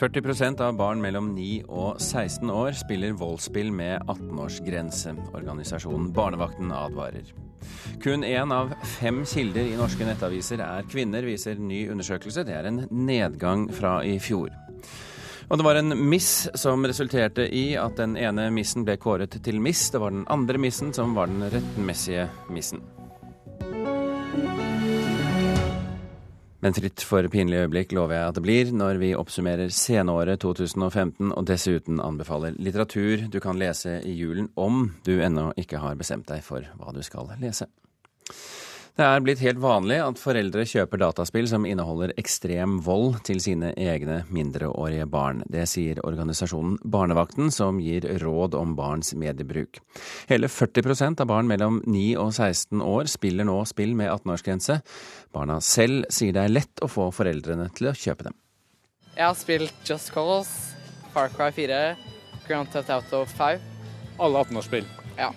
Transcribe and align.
40% 0.00 0.60
av 0.64 0.76
barn 0.76 1.00
mellom 1.02 1.34
9 1.36 1.66
og 1.68 1.98
16 2.00 2.48
år 2.48 2.72
spiller 2.78 3.12
voldsspill 3.20 3.68
med 3.68 4.00
18-årsgrense. 4.08 5.12
Organisasjonen 5.36 6.06
Barnevakten 6.16 6.72
advarer. 6.72 7.26
Kun 8.00 8.24
én 8.24 8.54
av 8.56 8.72
fem 8.96 9.18
kilder 9.28 9.68
i 9.68 9.76
norske 9.76 10.06
nettaviser 10.08 10.62
er 10.64 10.88
kvinner, 10.88 11.26
viser 11.28 11.60
ny 11.60 11.82
undersøkelse. 11.92 12.46
Det 12.48 12.56
er 12.56 12.70
en 12.70 12.86
nedgang 12.88 13.66
fra 13.76 13.98
i 14.00 14.16
fjor. 14.16 14.48
Og 15.50 15.60
det 15.60 15.66
var 15.66 15.82
en 15.82 15.92
miss 16.08 16.48
som 16.56 16.86
resulterte 16.88 17.44
i 17.44 17.74
at 17.76 18.00
den 18.00 18.16
ene 18.16 18.48
missen 18.56 18.88
ble 18.88 18.96
kåret 19.02 19.36
til 19.44 19.60
miss. 19.60 19.90
Det 19.92 20.00
var 20.00 20.16
den 20.16 20.24
andre 20.32 20.62
missen 20.64 20.96
som 20.96 21.12
var 21.18 21.28
den 21.28 21.44
rettmessige 21.52 22.30
missen. 22.48 22.80
Men 26.60 26.76
fritt 26.76 27.00
for 27.08 27.24
pinlige 27.32 27.64
øyeblikk 27.64 27.92
lover 27.96 28.18
jeg 28.18 28.28
at 28.28 28.36
det 28.36 28.42
blir 28.44 28.72
når 28.76 28.98
vi 29.00 29.14
oppsummerer 29.16 29.72
senåret 29.72 30.42
2015 30.42 31.32
og 31.32 31.46
dessuten 31.48 32.02
anbefaler 32.04 32.58
litteratur 32.60 33.24
du 33.32 33.38
kan 33.40 33.56
lese 33.60 33.96
i 34.04 34.12
julen 34.12 34.50
om 34.60 34.90
du 35.06 35.14
ennå 35.24 35.50
ikke 35.60 35.80
har 35.80 35.96
bestemt 35.96 36.28
deg 36.28 36.44
for 36.44 36.68
hva 36.76 36.92
du 36.92 37.00
skal 37.06 37.32
lese. 37.40 37.70
Det 39.00 39.06
er 39.08 39.22
blitt 39.24 39.40
helt 39.40 39.56
vanlig 39.62 39.96
at 40.04 40.18
foreldre 40.20 40.60
kjøper 40.68 41.00
dataspill 41.00 41.46
som 41.48 41.64
inneholder 41.64 42.10
ekstrem 42.20 42.74
vold 42.84 43.14
til 43.24 43.38
sine 43.40 43.70
egne 43.80 44.18
mindreårige 44.28 45.06
barn. 45.08 45.40
Det 45.48 45.62
sier 45.72 46.02
organisasjonen 46.04 46.74
Barnevakten, 46.84 47.48
som 47.48 47.78
gir 47.80 48.04
råd 48.20 48.58
om 48.60 48.76
barns 48.76 49.14
mediebruk. 49.16 49.80
Hele 50.28 50.52
40% 50.52 51.24
av 51.24 51.32
barn 51.32 51.48
mellom 51.48 51.80
9 51.88 52.04
og 52.20 52.34
16 52.34 52.84
år 52.84 53.08
spiller 53.08 53.48
nå 53.48 53.56
spill 53.72 53.96
med 53.96 54.12
18-årsgrense. 54.18 54.82
Barna 55.32 55.62
selv 55.64 56.04
sier 56.12 56.36
det 56.36 56.44
er 56.44 56.56
lett 56.60 56.84
å 56.84 56.92
få 56.92 57.08
foreldrene 57.08 57.72
til 57.72 57.88
å 57.88 57.96
kjøpe 57.96 58.28
dem. 58.28 58.36
Jeg 59.16 59.30
har 59.30 59.36
spilt 59.48 59.80
Just 59.88 60.12
Cause, 60.12 60.76
Far 61.16 61.32
Cry 61.32 61.48
4, 61.56 61.84
Grand 62.44 62.68
Theft 62.68 62.92
Auto 62.92 63.24
5. 63.32 63.70
Alle 64.20 64.44
18-årsspill? 64.44 64.84
Ja. 65.16 65.32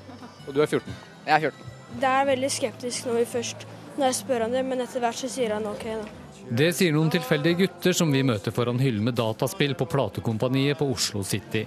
Og 0.49 0.51
du 0.51 0.59
er 0.59 0.67
14? 0.67 1.05
Jeg 1.29 1.39
er 1.39 1.53
14. 1.53 1.72
Det 1.99 2.09
er 2.09 2.27
veldig 2.27 2.49
skeptisk 2.51 3.07
når 3.07 3.21
vi 3.21 3.29
først 3.35 3.65
når 3.93 4.07
jeg 4.09 4.15
spør 4.23 4.47
han 4.47 4.53
det, 4.55 4.63
men 4.65 4.81
etter 4.81 5.03
hvert 5.03 5.19
så 5.19 5.29
sier 5.29 5.53
han 5.53 5.67
OK, 5.69 5.83
da. 5.85 6.21
Det 6.49 6.71
sier 6.75 6.91
noen 6.95 7.11
tilfeldige 7.13 7.63
gutter 7.63 7.95
som 7.95 8.09
vi 8.11 8.23
møter 8.25 8.51
foran 8.51 8.81
hyllen 8.81 9.05
med 9.05 9.15
dataspill 9.15 9.75
på 9.79 9.85
platekompaniet 9.87 10.79
på 10.79 10.87
Oslo 10.91 11.21
City. 11.23 11.61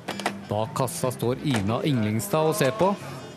Bak 0.50 0.74
kassa 0.76 1.12
står 1.14 1.40
Ina 1.48 1.78
Inglingstad 1.86 2.50
og 2.50 2.58
ser 2.58 2.74
på. 2.78 2.90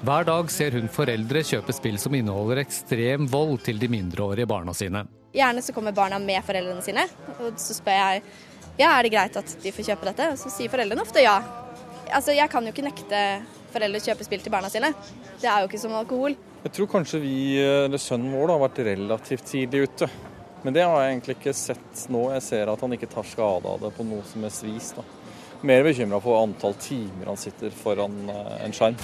Hver 0.05 0.25
dag 0.27 0.51
ser 0.51 0.75
hun 0.77 0.89
foreldre 0.91 1.43
kjøpe 1.45 1.75
spill 1.75 1.97
som 2.01 2.17
inneholder 2.17 2.63
ekstrem 2.63 3.29
vold 3.29 3.61
til 3.65 3.79
de 3.79 3.89
mindreårige 3.91 4.49
barna 4.49 4.75
sine. 4.75 5.05
Gjerne 5.35 5.63
så 5.63 5.75
kommer 5.75 5.95
barna 5.95 6.19
med 6.23 6.41
foreldrene 6.47 6.83
sine, 6.83 7.05
og 7.37 7.59
så 7.61 7.77
spør 7.77 7.99
jeg 7.99 8.23
ja, 8.79 8.93
er 8.93 9.03
det 9.03 9.11
greit 9.11 9.35
at 9.35 9.55
de 9.59 9.73
får 9.75 9.89
kjøpe 9.91 10.07
dette, 10.07 10.29
og 10.33 10.39
så 10.39 10.51
sier 10.53 10.71
foreldrene 10.71 11.03
ofte 11.03 11.23
ja. 11.23 11.37
Altså, 12.09 12.31
Jeg 12.31 12.49
kan 12.49 12.65
jo 12.65 12.71
ikke 12.73 12.85
nekte 12.87 13.23
foreldre 13.73 13.99
å 13.99 14.05
kjøpe 14.07 14.25
spill 14.25 14.41
til 14.41 14.53
barna 14.53 14.71
sine. 14.71 14.93
Det 15.41 15.49
er 15.51 15.61
jo 15.61 15.69
ikke 15.69 15.81
som 15.81 15.93
alkohol. 15.99 16.37
Jeg 16.59 16.73
tror 16.75 16.89
kanskje 16.91 17.21
vi, 17.23 17.35
eller 17.61 18.01
sønnen 18.01 18.33
vår, 18.35 18.51
har 18.51 18.59
vært 18.65 18.81
relativt 18.83 19.45
tidlig 19.47 19.85
ute. 19.87 20.09
Men 20.65 20.75
det 20.75 20.83
har 20.83 20.97
jeg 20.99 21.13
egentlig 21.13 21.35
ikke 21.37 21.53
sett 21.55 22.01
nå. 22.11 22.25
Jeg 22.33 22.43
ser 22.43 22.71
at 22.71 22.81
han 22.83 22.95
ikke 22.97 23.07
tar 23.13 23.27
skade 23.27 23.71
av 23.71 23.79
det 23.85 23.93
på 23.95 24.03
noe 24.03 24.25
som 24.27 24.43
helst 24.43 24.65
vis. 24.67 24.89
Da. 24.97 25.05
Mer 25.63 25.87
bekymra 25.87 26.19
for 26.23 26.41
antall 26.43 26.75
timer 26.83 27.31
han 27.31 27.39
sitter 27.39 27.71
foran 27.79 28.19
eh, 28.27 28.57
en 28.65 28.75
skjerm. 28.75 28.99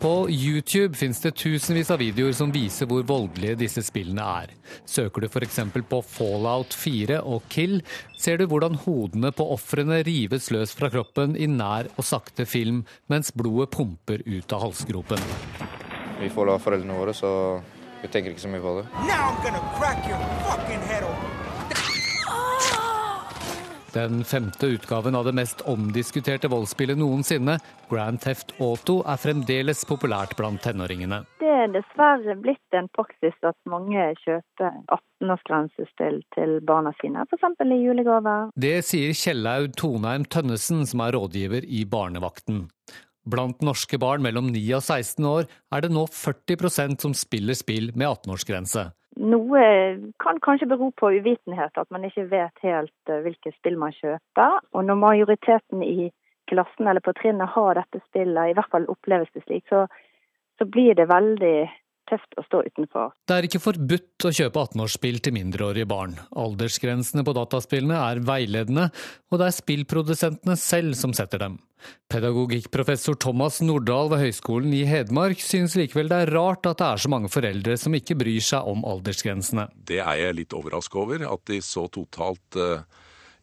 På 0.00 0.30
YouTube 0.30 0.96
finnes 0.96 1.20
det 1.20 1.30
tusenvis 1.36 1.90
av 1.92 1.98
videoer 2.00 2.32
som 2.32 2.48
viser 2.54 2.88
hvor 2.88 3.02
voldelige 3.04 3.58
disse 3.60 3.82
spillene 3.84 4.24
er. 4.24 4.54
Søker 4.88 5.20
du 5.20 5.26
f.eks. 5.28 5.58
på 5.90 5.98
Fallout 6.08 6.72
4 6.72 7.18
og 7.28 7.44
Kill, 7.52 7.82
ser 8.16 8.40
du 8.40 8.46
hvordan 8.48 8.78
hodene 8.86 9.28
på 9.36 9.44
ofrene 9.52 9.98
rives 10.08 10.48
løs 10.56 10.72
fra 10.72 10.88
kroppen 10.88 11.36
i 11.36 11.44
nær 11.52 11.90
og 11.98 12.08
sakte 12.08 12.48
film, 12.48 12.86
mens 13.12 13.28
blodet 13.36 13.68
pumper 13.76 14.24
ut 14.24 14.56
av 14.56 14.64
halsgropen. 14.64 15.20
Vi 16.22 16.32
får 16.32 16.48
la 16.48 16.56
foreldrene 16.64 16.96
våre, 16.96 17.12
så 17.12 17.60
vi 18.00 18.08
tenker 18.08 18.32
ikke 18.32 18.46
så 18.46 18.54
mye 18.56 18.64
på 18.64 18.78
det. 18.80 18.88
Den 23.90 24.24
femte 24.24 24.66
utgaven 24.66 25.14
av 25.18 25.24
det 25.24 25.32
mest 25.34 25.64
omdiskuterte 25.66 26.46
voldsspillet 26.48 26.98
noensinne, 26.98 27.56
Grand 27.90 28.20
Theft 28.22 28.52
Auto, 28.62 29.00
er 29.02 29.18
fremdeles 29.18 29.82
populært 29.88 30.36
blant 30.38 30.62
tenåringene. 30.62 31.24
Det 31.42 31.50
er 31.50 31.72
dessverre 31.74 32.36
blitt 32.38 32.78
en 32.78 32.86
praksis 32.94 33.34
at 33.42 33.58
mange 33.66 34.04
kjøper 34.22 34.76
18-årsgrensespill 34.94 36.20
til 36.36 36.54
barna 36.70 36.94
sine, 37.00 37.26
f.eks. 37.26 37.48
i 37.66 37.80
julegaver. 37.82 38.52
Det 38.54 38.76
sier 38.86 39.10
Kjellaug 39.10 39.74
Tonheim 39.80 40.28
Tønnesen, 40.30 40.86
som 40.86 41.02
er 41.02 41.18
rådgiver 41.18 41.66
i 41.66 41.82
Barnevakten. 41.82 42.68
Blant 43.26 43.58
norske 43.66 43.98
barn 44.00 44.22
mellom 44.22 44.52
9 44.54 44.62
og 44.78 44.86
16 44.86 45.26
år 45.34 45.50
er 45.74 45.82
det 45.82 45.90
nå 45.92 46.06
40% 46.14 47.02
som 47.02 47.18
spiller 47.18 47.58
spill 47.58 47.90
med 47.96 48.06
18-årsgrense. 48.06 48.86
Noe 49.18 49.62
kan 50.22 50.38
kanskje 50.40 50.68
bero 50.70 50.90
på 50.96 51.10
uvitenhet, 51.18 51.74
at 51.76 51.90
man 51.90 52.04
ikke 52.06 52.28
vet 52.30 52.62
helt 52.62 53.10
eh, 53.10 53.22
hvilke 53.24 53.52
spill 53.56 53.78
man 53.80 53.94
kjøper. 53.96 54.60
Og 54.72 54.86
når 54.86 55.00
majoriteten 55.02 55.82
i 55.82 56.10
klassen 56.50 56.88
eller 56.88 57.02
på 57.04 57.14
trinnet 57.18 57.50
har 57.54 57.74
dette 57.78 58.00
spillet, 58.06 58.50
i 58.50 58.54
hvert 58.58 58.70
fall 58.70 58.86
oppleves 58.90 59.30
det 59.34 59.42
slik, 59.44 59.66
så, 59.68 59.86
så 60.58 60.66
blir 60.66 60.94
det 60.94 61.10
veldig 61.10 61.56
tøft 62.10 62.36
å 62.38 62.44
stå 62.46 62.62
utenfor. 62.66 63.14
Det 63.28 63.36
er 63.36 63.46
ikke 63.48 63.62
forbudt 63.62 64.26
å 64.28 64.34
kjøpe 64.34 64.64
18-årsspill 64.66 65.20
til 65.24 65.36
mindreårige 65.36 65.88
barn. 65.90 66.16
Aldersgrensene 66.38 67.24
på 67.26 67.34
dataspillene 67.36 67.98
er 68.10 68.22
veiledende, 68.26 68.88
og 69.30 69.40
det 69.40 69.48
er 69.48 69.58
spillprodusentene 69.58 70.56
selv 70.60 70.98
som 70.98 71.14
setter 71.16 71.44
dem. 71.46 71.58
Pedagogikkprofessor 72.12 73.16
Thomas 73.22 73.60
Nordahl 73.64 74.10
ved 74.12 74.24
Høgskolen 74.24 74.74
i 74.76 74.82
Hedmark 74.88 75.40
synes 75.40 75.76
likevel 75.78 76.10
det 76.10 76.18
er 76.24 76.32
rart 76.34 76.68
at 76.68 76.82
det 76.82 76.88
er 76.88 77.04
så 77.04 77.12
mange 77.12 77.30
foreldre 77.32 77.76
som 77.80 77.96
ikke 77.96 78.18
bryr 78.20 78.42
seg 78.44 78.68
om 78.68 78.84
aldersgrensene. 78.88 79.70
Det 79.88 80.02
er 80.02 80.26
jeg 80.26 80.36
litt 80.42 80.56
overrasket 80.56 81.00
over, 81.00 81.24
at 81.30 81.46
de 81.48 81.62
så 81.64 81.86
totalt 81.92 82.60
uh, 82.60 82.84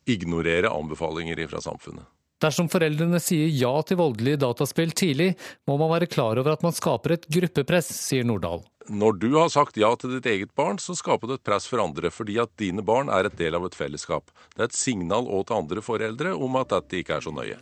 ignorerer 0.06 0.70
anbefalinger 0.70 1.42
fra 1.50 1.64
samfunnet. 1.64 2.06
Dersom 2.38 2.68
foreldrene 2.70 3.18
sier 3.24 3.50
ja 3.50 3.72
til 3.82 3.98
voldelige 3.98 4.38
dataspill 4.44 4.92
tidlig, 4.94 5.32
må 5.66 5.78
man 5.82 5.90
være 5.96 6.10
klar 6.12 6.38
over 6.38 6.54
at 6.54 6.66
man 6.66 6.76
skaper 6.76 7.16
et 7.16 7.26
gruppepress, 7.34 7.90
sier 7.98 8.28
Nordahl. 8.28 8.62
Når 8.88 9.18
du 9.20 9.32
har 9.34 9.50
sagt 9.52 9.80
ja 9.82 9.90
til 10.00 10.14
ditt 10.16 10.30
eget 10.30 10.54
barn, 10.56 10.78
så 10.80 10.94
skaper 10.96 11.28
du 11.28 11.34
et 11.36 11.44
press 11.44 11.66
for 11.68 11.82
andre, 11.84 12.12
fordi 12.14 12.38
at 12.40 12.54
dine 12.62 12.86
barn 12.86 13.10
er 13.12 13.28
et 13.28 13.40
del 13.40 13.58
av 13.58 13.66
et 13.66 13.76
fellesskap. 13.76 14.30
Det 14.54 14.64
er 14.64 14.70
et 14.70 14.78
signal 14.78 15.26
òg 15.26 15.48
til 15.50 15.58
andre 15.58 15.84
foreldre 15.84 16.36
om 16.38 16.62
at 16.62 16.72
dette 16.78 17.02
ikke 17.02 17.18
er 17.18 17.26
så 17.26 17.34
nøye. 17.34 17.58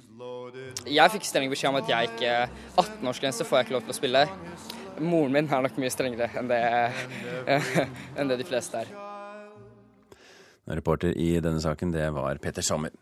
Jeg 0.85 1.11
fikk 1.15 1.25
streng 1.25 1.49
beskjed 1.49 1.71
om 1.71 1.79
at 1.79 1.89
jeg 1.89 2.11
ikke 2.11 2.35
18-årsgrense 2.83 3.47
får 3.47 3.61
jeg 3.61 3.67
ikke 3.67 3.77
lov 3.79 3.87
til 3.87 3.95
å 3.95 3.99
spille. 4.01 4.27
Moren 4.99 5.33
min 5.39 5.49
er 5.49 5.65
nok 5.65 5.79
mye 5.79 5.91
strengere 5.91 6.29
enn 6.35 6.51
det, 6.51 6.63
enn 8.19 8.31
det 8.31 8.43
de 8.43 8.51
fleste 8.51 8.83
er. 8.83 9.14
Reporter 10.65 11.13
i 11.13 11.35
denne 11.43 11.61
saken, 11.61 11.91
det 11.93 12.07
var 12.15 12.39
Petter 12.41 12.65
Sommer. 12.65 12.93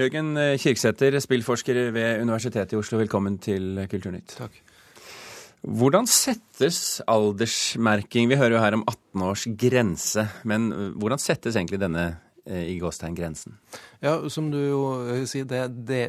Jørgen 0.00 0.34
Kirksæter, 0.58 1.20
spillforsker 1.22 1.78
ved 1.94 2.24
Universitetet 2.24 2.74
i 2.74 2.80
Oslo, 2.80 2.98
velkommen 2.98 3.38
til 3.42 3.84
Kulturnytt. 3.90 4.34
Takk. 4.40 4.58
Hvordan 5.62 6.08
settes 6.10 6.98
aldersmerking? 7.06 8.26
Vi 8.26 8.38
hører 8.40 8.56
jo 8.56 8.62
her 8.64 8.74
om 8.74 8.82
18 8.82 9.22
års 9.22 9.44
grense, 9.54 10.24
men 10.42 10.72
hvordan 10.98 11.22
settes 11.22 11.54
egentlig 11.54 11.78
denne 11.78 12.06
i 12.42 12.74
gåstegn 12.82 13.14
grensen? 13.14 13.54
Ja, 14.02 14.16
som 14.26 14.48
du 14.50 14.58
jo 14.58 14.80
sier, 15.30 15.46
det, 15.46 15.60
det, 15.86 16.00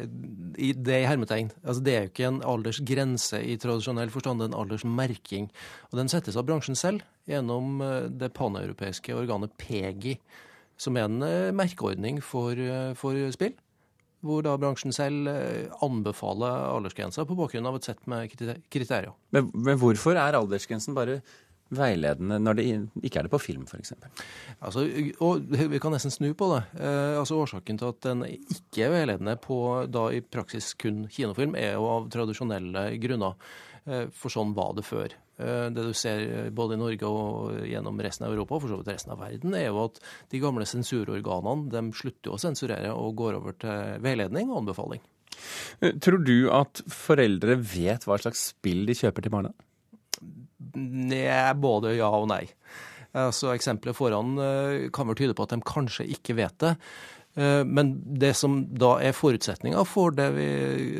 det 0.58 0.96
er 0.96 1.06
hermetegn. 1.06 1.52
Altså, 1.62 1.84
det 1.86 1.94
er 1.94 2.02
jo 2.02 2.10
ikke 2.10 2.26
en 2.32 2.40
aldersgrense 2.42 3.38
i 3.46 3.54
tradisjonell 3.62 4.10
forstand, 4.10 4.42
det 4.42 4.48
er 4.48 4.50
en 4.50 4.58
aldersmerking. 4.64 5.46
Og 5.92 6.00
den 6.00 6.10
settes 6.10 6.34
av 6.34 6.48
bransjen 6.48 6.74
selv 6.74 7.06
gjennom 7.30 7.78
det 8.10 8.32
paneuropeiske 8.34 9.14
organet 9.14 9.54
PEGI 9.62 10.16
som 10.80 10.98
er 10.98 11.06
en 11.08 11.20
merkeordning 11.56 12.20
for, 12.24 12.58
for, 12.98 13.20
spill. 13.34 13.54
Hvor 14.24 14.40
da 14.40 14.54
bransjen 14.56 14.94
selv 14.96 15.28
anbefaler 15.84 16.70
aldersgrenser 16.70 17.26
på 17.28 17.36
bakgrunn 17.36 17.68
av 17.68 17.76
et 17.76 17.88
sett 17.90 18.06
med 18.08 18.32
kriterier. 18.32 19.12
Men, 19.36 19.50
men 19.52 19.76
hvorfor 19.76 20.16
er 20.16 20.38
aldersgrensen 20.38 20.96
bare 20.96 21.18
veiledende 21.72 22.38
når 22.42 22.58
det 22.58 22.64
ikke 23.06 23.20
er 23.20 23.26
det 23.26 23.32
på 23.32 23.40
film, 23.42 23.66
f.eks.? 23.68 23.94
Altså, 24.60 24.84
og 25.24 25.44
vi 25.48 25.80
kan 25.82 25.94
nesten 25.94 26.12
snu 26.12 26.32
på 26.36 26.50
det. 26.52 26.62
Eh, 26.78 27.18
altså 27.18 27.38
Årsaken 27.40 27.80
til 27.80 27.92
at 27.92 28.00
den 28.06 28.24
ikke 28.28 28.86
er 28.86 28.94
veiledende 28.94 29.36
på 29.40 29.58
da 29.90 30.08
i 30.14 30.22
praksis 30.22 30.72
kun 30.80 31.04
kinofilm, 31.12 31.56
er 31.58 31.76
jo 31.78 31.88
av 31.90 32.10
tradisjonelle 32.12 32.88
grunner. 33.02 33.38
Eh, 33.84 34.06
for 34.16 34.32
sånn 34.32 34.54
var 34.56 34.74
det 34.78 34.86
før. 34.86 35.14
Det 35.34 35.82
du 35.82 35.90
ser 35.98 36.52
både 36.54 36.76
i 36.76 36.78
Norge 36.78 37.08
og 37.10 37.56
gjennom 37.66 37.96
resten 38.06 38.22
av 38.22 38.30
Europa, 38.36 38.54
og 38.54 38.60
for 38.62 38.70
så 38.70 38.76
vidt 38.78 38.92
resten 38.92 39.10
av 39.10 39.18
verden, 39.18 39.56
er 39.58 39.64
jo 39.66 39.80
at 39.82 39.96
de 40.30 40.38
gamle 40.38 40.62
sensurorganene 40.62 41.72
de 41.72 41.82
slutter 41.98 42.30
å 42.30 42.38
sensurere 42.38 42.92
og 42.94 43.16
går 43.18 43.40
over 43.40 43.56
til 43.58 44.04
veiledning 44.04 44.52
og 44.52 44.60
anbefaling. 44.60 45.02
Tror 46.06 46.22
du 46.22 46.46
at 46.54 46.84
foreldre 46.86 47.58
vet 47.58 48.06
hva 48.06 48.20
slags 48.22 48.52
spill 48.52 48.84
de 48.86 48.94
kjøper 48.94 49.26
til 49.26 49.34
barna? 49.34 49.50
Nei, 50.78 51.50
både 51.58 51.96
ja 51.98 52.12
og 52.14 52.28
nei. 52.30 52.44
Altså 53.14 53.50
Eksempelet 53.56 53.98
foran 53.98 54.38
kan 54.94 55.10
vel 55.10 55.18
tyde 55.18 55.34
på 55.34 55.48
at 55.48 55.56
de 55.56 55.66
kanskje 55.66 56.06
ikke 56.14 56.38
vet 56.38 56.56
det. 56.62 56.76
Men 57.34 57.88
det 58.20 58.28
som 58.38 58.60
da 58.78 58.92
er 59.02 59.16
forutsetninga 59.16 59.80
for 59.90 60.14
det 60.14 60.28
vi 60.36 60.44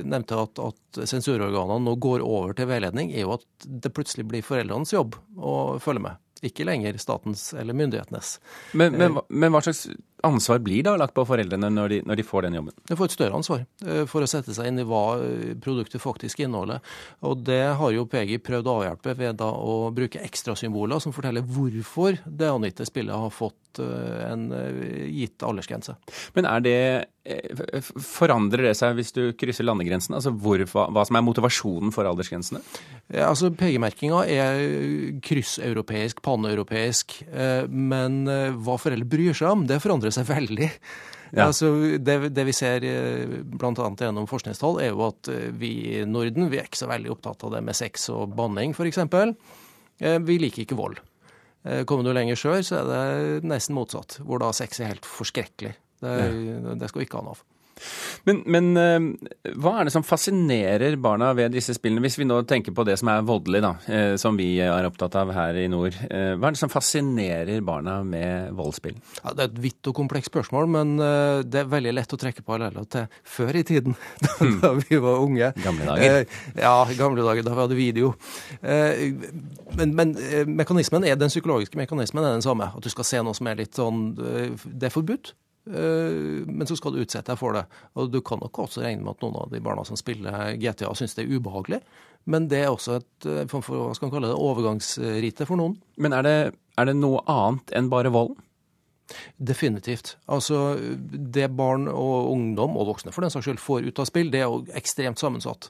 nevnte, 0.02 0.34
at, 0.34 0.58
at 0.58 0.98
sensurorganene 1.06 1.84
nå 1.86 1.94
går 2.02 2.24
over 2.26 2.56
til 2.58 2.66
veiledning, 2.72 3.12
er 3.14 3.22
jo 3.22 3.36
at 3.36 3.68
det 3.68 3.92
plutselig 3.94 4.26
blir 4.32 4.42
foreldrenes 4.42 4.90
jobb 4.96 5.14
å 5.38 5.54
følge 5.84 6.08
med 6.08 6.18
ikke 6.44 6.66
lenger 6.66 6.98
statens 7.00 7.52
eller 7.56 7.76
myndighetenes. 7.76 8.38
Men, 8.76 8.98
men, 9.00 9.20
men 9.28 9.54
hva 9.54 9.62
slags 9.64 9.86
ansvar 10.24 10.58
blir 10.64 10.84
da 10.86 10.94
lagt 10.98 11.14
på 11.16 11.24
foreldrene 11.28 11.70
når 11.72 11.92
de, 11.92 12.00
når 12.08 12.18
de, 12.18 12.26
får 12.26 12.46
den 12.46 12.58
jobben? 12.58 12.76
De 12.88 12.96
får 12.98 13.10
et 13.10 13.16
større 13.16 13.38
ansvar 13.38 13.64
eh, 13.86 14.04
for 14.10 14.24
å 14.24 14.30
sette 14.30 14.54
seg 14.56 14.70
inn 14.70 14.80
i 14.82 14.86
hva 14.88 15.02
eh, 15.20 15.52
produktet 15.60 16.02
faktisk 16.02 16.44
inneholder. 16.44 16.82
Og 17.28 17.44
det 17.46 17.62
har 17.78 17.94
jo 17.94 18.06
PGI 18.10 18.40
prøvd 18.44 18.70
å 18.70 18.78
avhjelpe 18.80 19.16
ved 19.20 19.40
da 19.42 19.50
å 19.52 19.90
bruke 19.94 20.22
ekstrasymboler 20.24 21.02
som 21.02 21.14
forteller 21.14 21.44
hvorfor 21.44 22.20
det 22.24 22.50
angitte 22.50 22.86
spillet 22.88 23.24
har 23.24 23.34
fått 23.34 23.82
eh, 23.82 24.22
en 24.30 24.48
gitt 25.12 25.44
aldersgrense. 25.44 25.98
Men 26.38 26.50
er 26.50 26.64
det 26.64 26.78
Forandrer 27.24 28.66
det 28.66 28.74
seg 28.76 28.98
hvis 28.98 29.14
du 29.16 29.22
krysser 29.40 29.64
landegrensen? 29.64 30.12
Altså 30.12 30.28
hvor, 30.28 30.60
hva, 30.68 30.82
hva, 30.92 31.06
som 31.08 31.16
er 31.16 31.22
motivasjonen 31.24 31.94
for 31.94 32.04
aldersgrensene? 32.04 32.60
Ja, 33.08 33.30
altså 33.30 33.48
PG-merkinga 33.48 34.18
er 34.28 34.60
krysseuropeisk, 35.24 36.20
paneuropeisk. 36.24 37.16
Men 37.72 38.28
hva 38.28 38.76
foreldre 38.76 39.08
bryr 39.08 39.32
seg 39.40 39.54
om, 39.54 39.64
det 39.70 39.80
forandrer 39.80 40.12
seg 40.14 40.30
veldig. 40.30 40.70
Ja. 41.34 41.48
Altså, 41.48 41.72
det, 41.98 42.16
det, 42.30 42.44
vi 42.46 42.54
ser 42.54 42.84
eh, 42.86 43.38
bl.a. 43.42 43.88
gjennom 43.98 44.28
forskningstall, 44.30 44.78
er 44.84 44.92
jo 44.92 45.02
at 45.08 45.30
eh, 45.32 45.48
vi 45.50 45.72
i 45.96 46.04
Norden 46.06 46.50
vi 46.52 46.60
er 46.60 46.68
ikke 46.68 46.84
så 46.84 46.90
veldig 46.90 47.10
opptatt 47.16 47.42
av 47.48 47.56
det 47.56 47.62
med 47.66 47.78
sex 47.78 48.06
og 48.14 48.36
banning, 48.38 48.74
f.eks. 48.76 49.00
Eh, 49.02 50.20
vi 50.22 50.38
liker 50.42 50.64
ikke 50.66 50.78
vold. 50.78 51.02
Kommer 51.88 52.04
du 52.04 52.10
lenger 52.12 52.36
sør, 52.36 52.58
så 52.60 52.82
er 52.82 52.88
det 52.90 53.48
nesten 53.48 53.72
motsatt, 53.72 54.18
hvor 54.20 54.42
da 54.42 54.50
sex 54.52 54.82
er 54.82 54.90
helt 54.90 55.06
forskrekkelig. 55.08 55.70
Det, 56.04 56.10
ja. 56.12 56.74
det 56.76 56.90
skal 56.90 57.00
vi 57.00 57.06
ikke 57.08 57.22
ha 57.22 57.24
noe 57.24 57.38
av. 57.38 57.40
Men, 58.24 58.40
men, 58.46 58.70
eh, 58.76 59.52
hva 59.60 59.74
er 59.78 59.88
det 59.88 59.94
som 59.94 60.04
fascinerer 60.06 60.96
barna 61.02 61.32
ved 61.36 61.54
disse 61.54 61.74
spillene, 61.76 62.02
hvis 62.04 62.16
vi 62.20 62.26
nå 62.28 62.40
tenker 62.48 62.74
på 62.74 62.86
det 62.86 62.96
som 63.00 63.10
er 63.12 63.24
voldelig, 63.26 63.60
da, 63.64 63.72
eh, 63.90 64.14
som 64.20 64.38
vi 64.38 64.48
er 64.62 64.88
opptatt 64.88 65.16
av 65.20 65.32
her 65.34 65.58
i 65.60 65.66
nord. 65.70 65.96
Eh, 66.08 66.34
hva 66.38 66.48
er 66.48 66.56
det 66.56 66.62
som 66.62 66.72
fascinerer 66.72 67.64
barna 67.66 67.98
med 68.06 68.54
voldsspill? 68.56 68.96
Ja, 69.20 69.34
det 69.34 69.46
er 69.46 69.52
et 69.52 69.60
vidt 69.66 69.90
og 69.90 69.98
komplekst 69.98 70.32
spørsmål, 70.32 70.70
men 70.70 70.96
det 71.50 71.60
er 71.60 71.68
veldig 71.70 71.92
lett 71.94 72.14
å 72.14 72.18
trekke 72.18 72.44
paralleller 72.46 72.86
til 72.90 73.06
før 73.28 73.58
i 73.60 73.64
tiden, 73.66 73.96
hmm. 74.38 74.58
da 74.62 74.72
vi 74.78 75.00
var 75.02 75.22
unge. 75.22 75.52
Gamle 75.64 75.88
dager? 75.90 76.24
Ja, 76.58 76.76
gamle 76.98 77.26
dager, 77.26 77.44
da 77.46 77.54
vi 77.54 77.64
hadde 77.64 77.78
video. 77.78 78.14
Men, 78.64 79.94
men 79.98 80.14
mekanismen 80.56 81.06
er, 81.06 81.18
den 81.20 81.32
psykologiske 81.32 81.78
mekanismen 81.78 82.24
er 82.24 82.36
den 82.36 82.44
samme. 82.46 82.70
At 82.74 82.84
du 82.84 82.90
skal 82.92 83.08
se 83.08 83.22
noe 83.24 83.36
som 83.36 83.48
er 83.50 83.58
litt 83.58 83.76
sånn 83.76 84.06
Det 84.16 84.88
er 84.88 84.94
forbudt. 84.94 85.34
Eh, 85.66 86.44
men 86.46 86.66
så 86.68 86.76
skal 86.76 86.94
du 86.94 87.02
utsette 87.02 87.32
deg 87.32 87.40
for 87.40 87.56
det. 87.56 87.64
Og 87.98 88.10
du 88.12 88.20
kan 88.24 88.42
nok 88.42 88.64
også 88.66 88.84
regne 88.84 89.04
med 89.04 89.14
at 89.14 89.24
noen 89.24 89.38
av 89.42 89.52
de 89.52 89.62
barna 89.64 89.84
som 89.88 89.98
spiller 89.98 90.54
GTA, 90.60 90.92
syns 90.96 91.16
det 91.16 91.24
er 91.24 91.36
ubehagelig. 91.36 91.80
Men 92.30 92.48
det 92.48 92.62
er 92.64 92.72
også 92.72 92.98
et 93.00 93.28
eh, 93.28 93.44
form 93.50 93.64
for 93.64 93.88
hva 93.88 93.96
skal 93.96 94.08
man 94.08 94.16
kalle 94.16 94.32
det, 94.32 94.40
overgangsrite 94.40 95.48
for 95.48 95.60
noen. 95.60 95.76
Men 96.00 96.16
er 96.16 96.26
det, 96.26 96.38
er 96.80 96.90
det 96.90 96.96
noe 97.00 97.24
annet 97.30 97.74
enn 97.76 97.92
bare 97.92 98.12
vold? 98.14 98.36
Definitivt. 99.36 100.14
Altså, 100.32 100.78
Det 101.34 101.50
barn 101.52 101.88
og 101.92 102.32
ungdom, 102.32 102.78
og 102.80 102.94
voksne 102.94 103.12
for 103.12 103.24
den 103.24 103.32
saks 103.32 103.48
skyld, 103.48 103.60
får 103.60 103.90
ut 103.90 104.00
av 104.00 104.08
spill, 104.08 104.32
det 104.32 104.40
er 104.40 104.48
jo 104.48 104.64
ekstremt 104.76 105.20
sammensatt. 105.20 105.68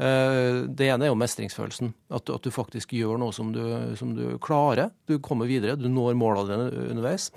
Eh, 0.00 0.64
det 0.64 0.88
ene 0.88 1.04
er 1.04 1.12
jo 1.12 1.18
mestringsfølelsen. 1.20 1.92
At, 2.16 2.30
at 2.32 2.46
du 2.46 2.52
faktisk 2.54 2.94
gjør 2.96 3.20
noe 3.20 3.36
som 3.36 3.52
du, 3.52 3.60
som 4.00 4.14
du, 4.16 4.38
klarer. 4.42 4.94
Du 5.08 5.18
kommer 5.20 5.50
videre, 5.50 5.76
du 5.76 5.90
når 5.92 6.16
målene 6.16 6.48
dine 6.48 6.86
underveis. 6.94 7.28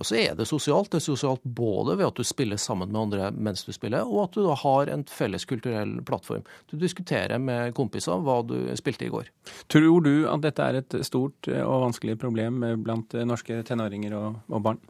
Og 0.00 0.06
så 0.08 0.16
er 0.16 0.36
det 0.36 0.46
sosialt. 0.48 0.88
Det 0.92 1.02
er 1.02 1.04
sosialt 1.04 1.42
både 1.44 1.98
ved 1.98 2.06
at 2.06 2.16
du 2.16 2.24
spiller 2.24 2.60
sammen 2.60 2.92
med 2.92 3.00
andre 3.02 3.28
mens 3.36 3.66
du 3.66 3.72
spiller, 3.76 4.08
og 4.08 4.24
at 4.24 4.38
du 4.38 4.46
da 4.46 4.56
har 4.62 4.88
en 4.92 5.04
felles 5.04 5.44
kulturell 5.48 5.98
plattform. 6.08 6.46
Du 6.72 6.78
diskuterer 6.80 7.42
med 7.42 7.74
kompiser 7.76 8.22
hva 8.24 8.38
du 8.46 8.56
spilte 8.80 9.08
i 9.08 9.12
går. 9.12 9.28
Tror 9.72 10.00
du 10.06 10.14
at 10.32 10.46
dette 10.46 10.64
er 10.64 10.80
et 10.80 10.98
stort 11.04 11.50
og 11.52 11.84
vanskelig 11.88 12.16
problem 12.22 12.64
blant 12.84 13.12
norske 13.28 13.60
tenåringer 13.68 14.16
og, 14.16 14.40
og 14.48 14.64
barn? 14.64 14.82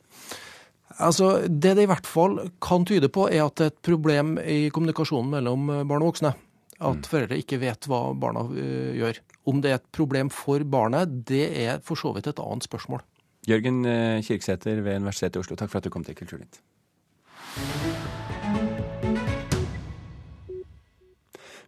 Altså, 1.00 1.48
Det 1.48 1.74
det 1.74 1.86
i 1.86 1.90
hvert 1.90 2.06
fall 2.06 2.38
kan 2.62 2.86
tyde 2.86 3.08
på, 3.08 3.26
er 3.26 3.46
at 3.46 3.56
det 3.58 3.66
er 3.66 3.74
et 3.74 3.84
problem 3.90 4.36
i 4.38 4.68
kommunikasjonen 4.70 5.34
mellom 5.34 5.70
barn 5.88 6.02
og 6.02 6.12
voksne. 6.12 6.34
At 6.82 6.98
mm. 7.02 7.08
foreldre 7.08 7.38
ikke 7.38 7.60
vet 7.62 7.86
hva 7.90 8.04
barna 8.18 8.44
gjør. 8.52 9.18
Om 9.50 9.62
det 9.62 9.70
er 9.70 9.80
et 9.80 9.92
problem 9.94 10.30
for 10.30 10.62
barnet, 10.62 11.24
det 11.26 11.46
er 11.64 11.82
for 11.82 11.98
så 11.98 12.12
vidt 12.14 12.30
et 12.30 12.42
annet 12.42 12.66
spørsmål. 12.66 13.02
Jørgen 13.48 13.84
eh, 13.84 14.22
Kirksæter 14.22 14.80
ved 14.80 14.96
Universitetet 14.96 15.36
i 15.36 15.42
Oslo, 15.42 15.56
takk 15.56 15.70
for 15.70 15.80
at 15.80 15.84
du 15.84 15.90
kom 15.90 16.04
til 16.06 16.14
Kulturnytt. 16.14 16.60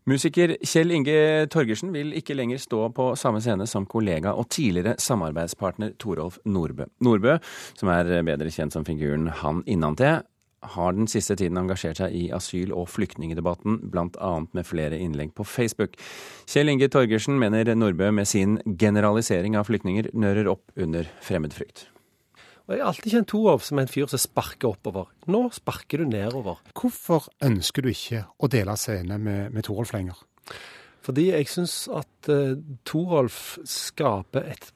Musiker 0.04 0.52
Kjell 0.60 0.92
Inge 0.92 1.46
Torgersen 1.48 1.94
vil 1.94 2.12
ikke 2.12 2.36
lenger 2.36 2.60
stå 2.60 2.90
på 2.92 3.06
samme 3.16 3.40
scene 3.40 3.66
som 3.66 3.86
kollega 3.88 4.34
og 4.36 4.50
tidligere 4.52 4.98
samarbeidspartner 5.00 5.96
Torolf 5.98 6.36
Nordbø. 6.44 6.84
Nordbø, 7.00 7.38
som 7.74 7.88
er 7.88 8.20
bedre 8.22 8.52
kjent 8.52 8.76
som 8.76 8.84
figuren 8.84 9.30
Han 9.40 9.62
innantil, 9.66 10.20
har 10.74 10.94
den 10.96 11.08
siste 11.10 11.36
tiden 11.38 11.58
engasjert 11.60 12.00
seg 12.00 12.14
i 12.16 12.24
asyl- 12.34 12.74
og 12.74 12.88
flyktningedebatten, 12.92 13.80
bl.a. 13.92 14.32
med 14.56 14.68
flere 14.68 14.98
innlegg 15.00 15.34
på 15.36 15.46
Facebook. 15.46 15.98
Kjell 16.50 16.72
Inge 16.72 16.88
Torgersen 16.92 17.38
mener 17.40 17.74
Nordbø 17.76 18.10
med 18.14 18.28
sin 18.30 18.58
generalisering 18.80 19.58
av 19.60 19.68
flyktninger 19.68 20.12
nører 20.16 20.48
opp 20.50 20.72
under 20.80 21.08
fremmedfrykt. 21.24 21.88
Jeg 22.64 22.80
har 22.80 22.88
alltid 22.88 23.12
kjent 23.12 23.28
Torov 23.28 23.60
som 23.60 23.78
en 23.80 23.90
fyr 23.92 24.08
som 24.08 24.20
sparker 24.22 24.70
oppover. 24.70 25.10
Nå 25.28 25.42
sparker 25.52 26.00
du 26.00 26.08
nedover. 26.08 26.62
Hvorfor 26.72 27.26
ønsker 27.44 27.84
du 27.84 27.90
ikke 27.90 28.22
å 28.40 28.48
dele 28.48 28.76
scene 28.80 29.18
med, 29.20 29.52
med 29.52 29.66
Torolf 29.66 29.92
lenger? 29.92 30.22
Fordi 31.04 31.26
jeg 31.28 31.50
syns 31.52 31.82
at 31.92 32.30
uh, 32.32 32.56
Torolf 32.88 33.58
skaper 33.68 34.48
et 34.54 34.70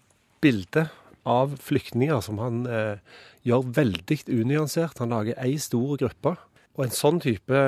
bilde 0.44 0.84
av 1.28 1.54
flyktninger 1.62 2.22
som 2.24 2.40
han 2.42 2.64
eh, 2.66 2.98
gjør 3.46 3.68
veldig 3.76 4.18
unyansert. 4.32 4.98
Han 5.02 5.12
lager 5.14 5.38
ei 5.42 5.56
stor 5.62 5.98
gruppe. 6.00 6.34
Og 6.78 6.86
en 6.86 6.94
sånn 6.94 7.20
type 7.22 7.62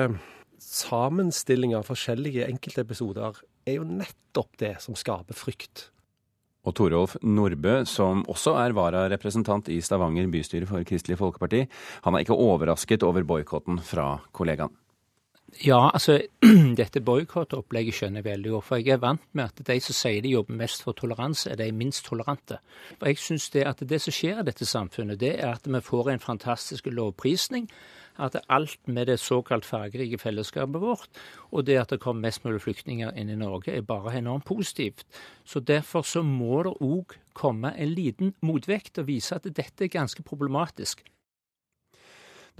sammenstilling 0.61 1.73
av 1.77 1.87
forskjellige 1.89 2.47
enkeltepisoder 2.49 3.41
er 3.67 3.79
jo 3.79 3.87
nettopp 3.87 4.53
det 4.61 4.75
som 4.83 4.97
skaper 4.97 5.37
frykt. 5.37 5.89
Og 6.61 6.75
Torolf 6.77 7.15
Nordbø, 7.25 7.79
som 7.89 8.21
også 8.29 8.53
er 8.61 8.75
vararepresentant 8.77 9.71
i 9.73 9.79
Stavanger 9.81 10.29
bystyre 10.29 10.69
for 10.69 10.85
Kristelig 10.85 11.17
Folkeparti, 11.17 11.63
han 12.05 12.17
er 12.17 12.25
ikke 12.25 12.37
overrasket 12.37 13.05
over 13.07 13.25
boikotten 13.25 13.81
fra 13.85 14.19
kollegaen. 14.37 14.73
Ja, 15.59 15.89
altså 15.93 16.21
dette 16.79 17.01
boikottopplegget 17.03 17.97
skjønner 17.97 18.21
jeg 18.21 18.29
veldig 18.29 18.51
godt. 18.55 18.65
For 18.65 18.79
jeg 18.79 18.95
er 18.95 19.01
vant 19.03 19.23
med 19.35 19.49
at 19.49 19.63
de 19.67 19.75
som 19.83 19.97
sier 19.97 20.23
de 20.23 20.31
jobber 20.31 20.55
mest 20.57 20.85
for 20.85 20.95
toleranse, 20.97 21.51
er 21.51 21.59
de 21.59 21.71
minst 21.75 22.05
tolerante. 22.07 22.61
Og 23.01 23.09
jeg 23.09 23.19
synes 23.19 23.49
det 23.53 23.65
at 23.67 23.83
det 23.89 23.99
som 24.01 24.15
skjer 24.15 24.39
i 24.39 24.45
dette 24.47 24.65
samfunnet, 24.65 25.19
det 25.19 25.35
er 25.39 25.51
at 25.51 25.67
vi 25.67 25.83
får 25.83 26.13
en 26.13 26.23
fantastisk 26.23 26.87
lovprisning. 26.87 27.67
At 28.21 28.35
alt 28.49 28.79
med 28.87 29.07
det 29.07 29.19
såkalt 29.19 29.65
fargerike 29.65 30.17
fellesskapet 30.19 30.81
vårt, 30.81 31.07
og 31.51 31.65
det 31.65 31.77
at 31.79 31.89
det 31.89 32.01
kommer 32.03 32.27
mest 32.27 32.43
mulig 32.45 32.61
flyktninger 32.61 33.13
inn 33.17 33.31
i 33.31 33.39
Norge, 33.39 33.71
er 33.71 33.87
bare 33.87 34.17
enormt 34.17 34.45
positivt. 34.45 35.05
Så 35.45 35.59
derfor 35.59 36.01
så 36.01 36.21
må 36.21 36.63
det 36.63 36.75
òg 36.81 37.15
komme 37.33 37.71
en 37.77 37.95
liten 37.95 38.35
motvekt 38.41 38.99
og 38.99 39.07
vise 39.07 39.35
at 39.35 39.47
dette 39.47 39.87
er 39.87 39.95
ganske 39.95 40.23
problematisk. 40.23 41.03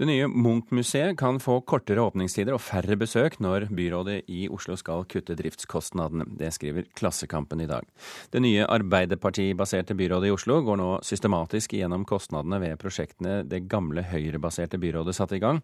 Det 0.00 0.06
nye 0.08 0.24
Munch-museet 0.26 1.18
kan 1.18 1.36
få 1.40 1.58
kortere 1.68 2.00
åpningstider 2.00 2.54
og 2.56 2.62
færre 2.64 2.96
besøk 2.96 3.34
når 3.44 3.66
byrådet 3.76 4.22
i 4.32 4.46
Oslo 4.48 4.72
skal 4.80 5.04
kutte 5.04 5.36
driftskostnadene. 5.36 6.24
Det 6.40 6.48
skriver 6.56 6.86
Klassekampen 6.96 7.60
i 7.60 7.68
dag. 7.68 7.84
Det 8.32 8.40
nye 8.40 8.64
Arbeiderpartibaserte 8.64 9.94
byrådet 9.98 10.30
i 10.30 10.32
Oslo 10.32 10.62
går 10.64 10.80
nå 10.80 10.88
systematisk 11.04 11.76
gjennom 11.76 12.06
kostnadene 12.08 12.62
ved 12.64 12.80
prosjektene 12.80 13.42
det 13.44 13.66
gamle 13.68 14.06
høyrebaserte 14.08 14.80
byrådet 14.80 15.14
satte 15.18 15.36
i 15.36 15.44
gang. 15.44 15.60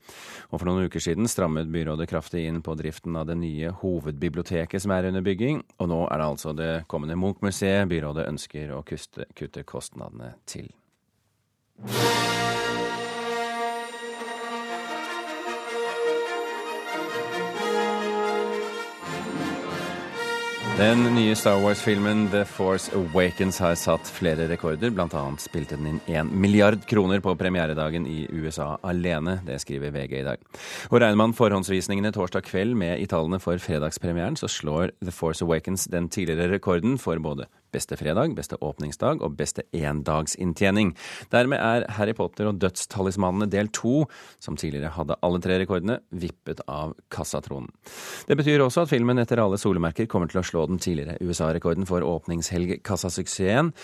Og 0.53 0.61
for 0.61 0.69
noen 0.69 0.91
uker 0.93 1.03
siden 1.09 1.31
strammet 1.31 1.73
byrådet 1.73 2.11
kraftig 2.13 2.45
inn 2.51 2.61
på 2.63 2.77
driften 2.77 3.17
av 3.17 3.31
det 3.33 3.41
nye 3.41 3.73
hovedbiblioteket 3.81 4.85
som 4.85 4.93
er 4.93 5.09
under 5.09 5.25
bygging. 5.25 5.65
Og 5.81 5.89
nå 5.89 6.05
er 6.05 6.21
det 6.21 6.31
altså 6.35 6.53
det 6.53 6.73
kommende 6.93 7.17
Munch-museet 7.17 7.89
byrådet 7.89 8.29
ønsker 8.29 8.77
å 8.77 8.85
kutte 8.85 9.65
kostnadene 9.65 10.35
til. 10.45 10.69
Den 20.79 21.01
nye 21.11 21.35
Star 21.35 21.57
Wars-filmen 21.59 22.29
The 22.31 22.45
Force 22.47 22.93
Awakens 22.95 23.57
har 23.59 23.73
satt 23.75 24.07
flere 24.15 24.45
rekorder. 24.47 24.93
Blant 24.95 25.17
annet 25.19 25.43
spilte 25.43 25.75
den 25.75 25.89
inn 25.91 25.99
én 26.07 26.29
milliard 26.31 26.85
kroner 26.87 27.19
på 27.19 27.33
premieredagen 27.35 28.07
i 28.07 28.29
USA 28.31 28.77
alene. 28.87 29.41
Det 29.43 29.57
skriver 29.59 29.91
VG 29.91 30.15
i 30.21 30.29
dag. 30.29 30.45
Og 30.93 31.01
Regner 31.03 31.19
man 31.19 31.35
forhåndsvisningene 31.35 32.13
torsdag 32.15 32.47
kveld 32.47 32.79
med 32.79 33.03
i 33.03 33.09
tallene 33.11 33.43
for 33.43 33.59
fredagspremieren, 33.59 34.39
så 34.39 34.47
slår 34.47 34.95
The 35.03 35.11
Force 35.11 35.43
Awakens 35.43 35.89
den 35.91 36.07
tidligere 36.15 36.53
rekorden 36.55 36.95
for 37.03 37.19
både 37.19 37.51
beste 37.75 37.99
fredag, 38.01 38.35
beste 38.39 38.59
åpningsdag 38.65 39.23
og 39.25 39.37
beste 39.39 39.65
endagsinntjening. 39.77 40.95
Dermed 41.33 41.59
er 41.61 41.87
Harry 41.99 42.15
Potter 42.19 42.51
og 42.51 42.61
Dødstalismanene 42.63 43.49
del 43.51 43.71
to, 43.75 44.05
som 44.43 44.59
tidligere 44.59 44.95
hadde 44.97 45.19
alle 45.25 45.43
tre 45.45 45.59
rekordene, 45.63 46.01
vippet 46.11 46.63
av 46.69 46.95
kassatronen. 47.13 47.71
Det 48.29 48.39
betyr 48.39 48.65
også 48.65 48.87
at 48.87 48.93
filmen 48.93 49.21
etter 49.21 49.43
alle 49.43 49.61
solemerker 49.61 50.09
kommer 50.11 50.31
til 50.31 50.43
å 50.43 50.47
slå 50.47 50.69
den 50.71 50.81
tidligere 50.83 51.19
USA-rekorden 51.25 51.89
for 51.89 52.07
åpningshelg-kassasuksessen. 52.07 53.75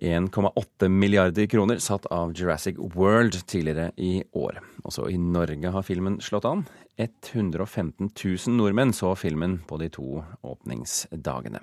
1,8 0.00 0.88
milliarder 0.88 1.46
kroner 1.46 1.78
satt 1.78 2.06
av 2.06 2.32
Jurassic 2.32 2.78
World 2.78 3.36
tidligere 3.46 3.90
i 3.96 4.22
år. 4.32 4.60
Også 4.84 5.10
i 5.10 5.18
Norge 5.20 5.72
har 5.74 5.84
filmen 5.84 6.20
slått 6.24 6.48
an. 6.48 6.64
115 6.96 8.08
000 8.08 8.56
nordmenn 8.56 8.94
så 8.96 9.12
filmen 9.18 9.58
på 9.68 9.76
de 9.82 9.90
to 9.92 10.22
åpningsdagene. 10.46 11.60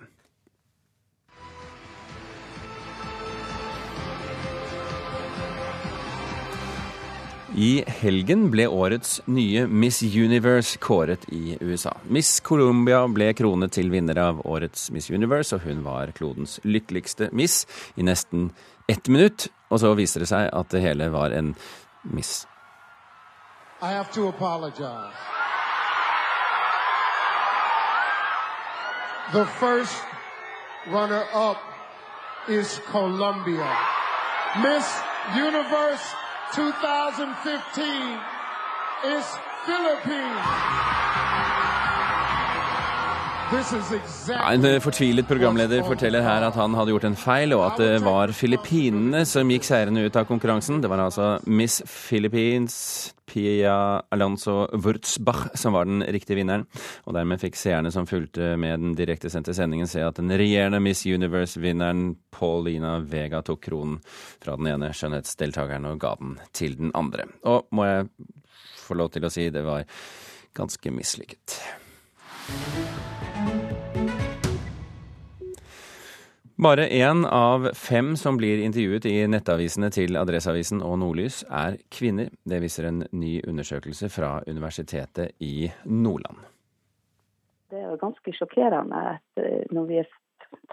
I 7.57 7.83
helgen 7.87 8.51
ble 8.53 8.67
årets 8.69 9.15
nye 9.25 9.63
Miss 9.65 10.03
Universe 10.03 10.77
kåret 10.77 11.23
i 11.33 11.57
USA. 11.59 11.95
Miss 12.03 12.39
Columbia 12.45 12.99
ble 13.09 13.31
kronet 13.33 13.73
til 13.73 13.89
vinner 13.89 14.19
av 14.21 14.43
årets 14.45 14.91
Miss 14.93 15.09
Universe, 15.09 15.55
og 15.57 15.65
hun 15.65 15.81
var 15.81 16.11
klodens 16.13 16.59
lykkeligste 16.61 17.31
miss 17.33 17.63
i 17.97 18.05
nesten 18.05 18.51
ett 18.85 19.09
minutt. 19.09 19.47
Og 19.73 19.81
så 19.81 19.95
viser 19.97 20.21
det 20.21 20.29
seg 20.29 20.51
at 20.53 20.69
det 20.69 20.83
hele 20.83 21.09
var 21.09 21.33
en 21.33 21.55
miss. 22.05 22.45
I 23.81 23.89
have 23.89 24.13
to 24.13 24.27
apologize. 24.29 25.17
The 29.33 29.47
first 29.57 29.97
runner 30.93 31.25
up 31.33 31.57
is 32.47 32.77
Colombia. 32.85 33.73
Miss 34.61 34.93
Universe 35.33 36.26
2015 36.53 38.19
is 39.05 39.25
Philippines. 39.65 40.96
En 43.47 44.65
fortvilet 44.83 45.23
programleder 45.27 45.85
forteller 45.87 46.19
her 46.19 46.43
at 46.43 46.55
han 46.59 46.73
hadde 46.75 46.91
gjort 46.91 47.05
en 47.07 47.15
feil, 47.15 47.53
og 47.55 47.61
at 47.63 47.77
det 47.79 48.01
var 48.03 48.33
Filippinene 48.35 49.21
som 49.29 49.47
gikk 49.47 49.63
seirende 49.63 50.03
ut 50.03 50.17
av 50.19 50.25
konkurransen. 50.27 50.81
Det 50.83 50.89
var 50.91 50.99
altså 50.99 51.37
Miss 51.47 51.79
Philippines 51.87 52.75
Pia 53.23 54.01
Alonso 54.11 54.65
Wurzbach 54.75 55.45
som 55.55 55.77
var 55.77 55.87
den 55.87 56.03
riktige 56.03 56.41
vinneren. 56.41 56.65
Og 57.07 57.15
dermed 57.15 57.39
fikk 57.39 57.55
seerne 57.55 57.91
som 57.95 58.09
fulgte 58.09 58.57
med 58.59 58.83
den 58.83 58.99
direktesendte 58.99 59.55
sendingen, 59.55 59.87
se 59.87 60.03
at 60.03 60.19
den 60.19 60.35
regjerende 60.35 60.83
Miss 60.83 61.05
Universe-vinneren 61.07 62.17
Paulina 62.35 62.97
Vega 62.99 63.39
tok 63.47 63.63
kronen 63.69 64.01
fra 64.43 64.59
den 64.59 64.73
ene 64.73 64.91
skjønnhetsdeltakeren 64.91 65.87
og 65.87 66.03
ga 66.03 66.17
den 66.19 66.35
til 66.51 66.75
den 66.83 66.91
andre. 66.99 67.29
Og 67.47 67.71
må 67.71 67.87
jeg 67.87 68.11
få 68.83 68.99
lov 68.99 69.15
til 69.15 69.23
å 69.23 69.31
si 69.31 69.47
det 69.55 69.63
var 69.63 69.87
ganske 70.57 70.91
mislykket. 70.91 71.61
Bare 76.57 76.87
én 76.89 77.25
av 77.25 77.67
fem 77.73 78.15
som 78.17 78.37
blir 78.37 78.63
intervjuet 78.65 79.05
i 79.05 79.27
nettavisene 79.29 79.91
til 79.93 80.17
Adresseavisen 80.17 80.79
og 80.81 80.95
Nordlys, 81.03 81.43
er 81.53 81.75
kvinner. 81.93 82.31
Det 82.49 82.57
viser 82.63 82.87
en 82.89 83.03
ny 83.13 83.35
undersøkelse 83.45 84.09
fra 84.09 84.39
Universitetet 84.49 85.35
i 85.37 85.69
Nordland. 85.85 86.39
Det 87.69 87.77
er 87.77 87.91
jo 87.91 87.99
ganske 88.01 88.33
sjokkerende 88.33 89.03
at 89.11 89.43
eh, 89.43 89.69
når 89.69 89.85
vi 89.85 89.99
er 90.01 90.09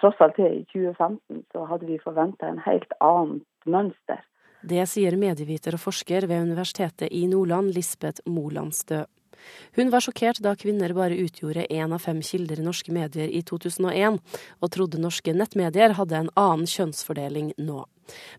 tross 0.01 0.17
alt 0.25 0.41
er 0.41 0.55
i 0.57 0.65
2015, 0.73 1.45
så 1.53 1.67
hadde 1.69 1.91
vi 1.91 2.01
forventa 2.01 2.49
en 2.49 2.63
helt 2.65 2.97
annet 3.05 3.45
mønster. 3.69 4.25
Det 4.65 4.87
sier 4.89 5.19
medieviter 5.21 5.77
og 5.77 5.85
forsker 5.85 6.25
ved 6.31 6.47
Universitetet 6.49 7.13
i 7.13 7.27
Nordland, 7.29 7.75
Lisbeth 7.77 8.25
Molandstø. 8.25 9.03
Hun 9.77 9.91
var 9.91 10.05
sjokkert 10.05 10.43
da 10.45 10.55
kvinner 10.59 10.95
bare 10.95 11.19
utgjorde 11.19 11.67
én 11.71 11.95
av 11.95 12.05
fem 12.05 12.21
kilder 12.23 12.61
i 12.61 12.67
norske 12.67 12.93
medier 12.93 13.29
i 13.29 13.43
2001, 13.43 14.21
og 14.63 14.71
trodde 14.71 15.03
norske 15.03 15.35
nettmedier 15.35 15.97
hadde 15.99 16.21
en 16.21 16.31
annen 16.37 16.71
kjønnsfordeling 16.71 17.53
nå. 17.59 17.85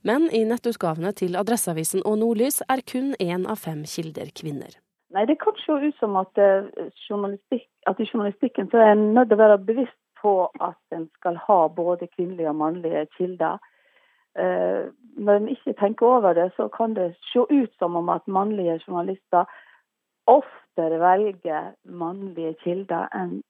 Men 0.03 0.29
i 0.31 0.45
nettutgavene 0.45 1.12
til 1.17 1.35
Adresseavisen 1.39 2.05
og 2.05 2.19
Nordlys 2.21 2.62
er 2.69 2.83
kun 2.85 3.13
én 3.19 3.47
av 3.50 3.62
fem 3.65 3.83
kilder 3.89 4.31
kvinner. 4.35 4.77
Nei, 5.15 5.25
Det 5.25 5.39
kan 5.39 5.53
se 5.65 5.71
ut 5.71 5.95
som 6.00 6.15
at, 6.15 6.38
eh, 6.38 6.65
journalistikk, 7.09 7.69
at 7.88 8.00
i 8.00 8.05
journalistikken 8.05 8.69
så 8.69 8.77
er 8.77 8.91
en 8.91 9.13
nødt 9.13 9.29
til 9.29 9.38
å 9.38 9.43
være 9.43 9.65
bevisst 9.65 10.01
på 10.21 10.50
at 10.59 10.81
en 10.91 11.09
skal 11.19 11.35
ha 11.35 11.67
både 11.67 12.07
kvinnelige 12.15 12.50
og 12.50 12.55
mannlige 12.55 13.07
kilder. 13.17 13.59
Eh, 14.35 14.91
når 15.17 15.35
en 15.35 15.47
ikke 15.47 15.74
tenker 15.79 16.05
over 16.05 16.33
det, 16.33 16.51
så 16.57 16.67
kan 16.77 16.93
det 16.93 17.15
se 17.31 17.39
ut 17.39 17.71
som 17.79 17.95
om 17.95 18.09
at 18.09 18.27
mannlige 18.27 18.79
journalister 18.88 19.45
oftere 20.27 21.00
velger 21.01 21.74
mannlige 21.86 22.55
kilder 22.63 23.10
enn 23.15 23.41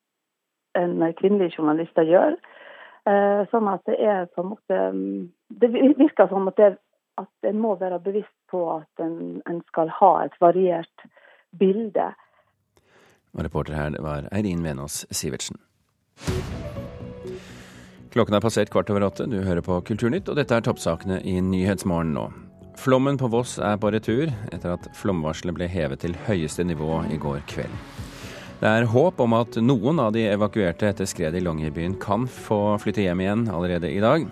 enn 0.75 1.03
kvinnelige 1.20 1.55
journalister 1.58 2.08
gjør. 2.08 2.36
Eh, 3.05 3.41
sånn 3.51 3.70
at 3.70 3.86
det 3.88 4.00
er 4.01 4.25
på 4.34 4.41
en 4.41 4.50
måte 4.55 4.77
Det 5.62 5.70
virker 5.72 6.27
som 6.27 6.48
at, 6.50 6.58
det, 6.58 6.77
at 7.22 7.50
en 7.50 7.60
må 7.62 7.75
være 7.77 8.00
bevisst 8.01 8.34
på 8.50 8.63
at 8.79 9.03
en, 9.03 9.44
en 9.46 9.62
skal 9.70 9.91
ha 10.00 10.12
et 10.25 10.36
variert 10.41 11.05
bilde. 11.60 12.10
Og 13.36 13.44
reporter 13.46 13.77
her 13.77 13.96
var 14.01 14.27
Eirin 14.34 14.63
Venås 14.65 15.05
Sivertsen. 15.12 15.62
Klokken 18.15 18.36
er 18.38 18.41
passert 18.41 18.72
kvart 18.72 18.89
over 18.89 19.05
åtte. 19.10 19.27
Du 19.27 19.41
hører 19.44 19.62
på 19.62 19.82
Kulturnytt, 19.86 20.29
og 20.32 20.39
dette 20.39 20.55
er 20.55 20.63
toppsakene 20.63 21.20
i 21.27 21.38
Nyhetsmorgen 21.44 22.15
nå. 22.15 22.29
Flommen 22.77 23.17
på 23.17 23.27
Voss 23.27 23.58
er 23.58 23.77
på 23.82 23.89
retur, 23.94 24.29
etter 24.53 24.75
at 24.75 24.89
flomvarselet 24.98 25.55
ble 25.58 25.67
hevet 25.72 26.03
til 26.03 26.15
høyeste 26.27 26.65
nivå 26.67 27.00
i 27.10 27.17
går 27.22 27.41
kveld. 27.50 27.74
Det 28.60 28.70
er 28.72 28.88
håp 28.91 29.20
om 29.20 29.34
at 29.36 29.58
noen 29.60 30.00
av 30.00 30.13
de 30.15 30.27
evakuerte 30.29 30.88
etter 30.88 31.08
skredet 31.10 31.41
i 31.41 31.44
Longyearbyen 31.44 31.98
kan 32.00 32.27
få 32.32 32.77
flytte 32.79 33.03
hjem 33.03 33.24
igjen 33.25 33.48
allerede 33.51 33.91
i 33.91 34.00
dag. 34.03 34.27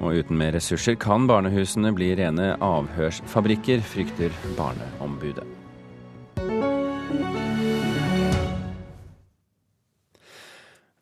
Og 0.00 0.22
uten 0.22 0.38
mer 0.40 0.54
ressurser 0.56 0.96
kan 0.98 1.28
barnehusene 1.30 1.92
bli 1.94 2.12
rene 2.18 2.54
avhørsfabrikker, 2.64 3.82
frykter 3.84 4.34
Barneombudet. 4.58 5.46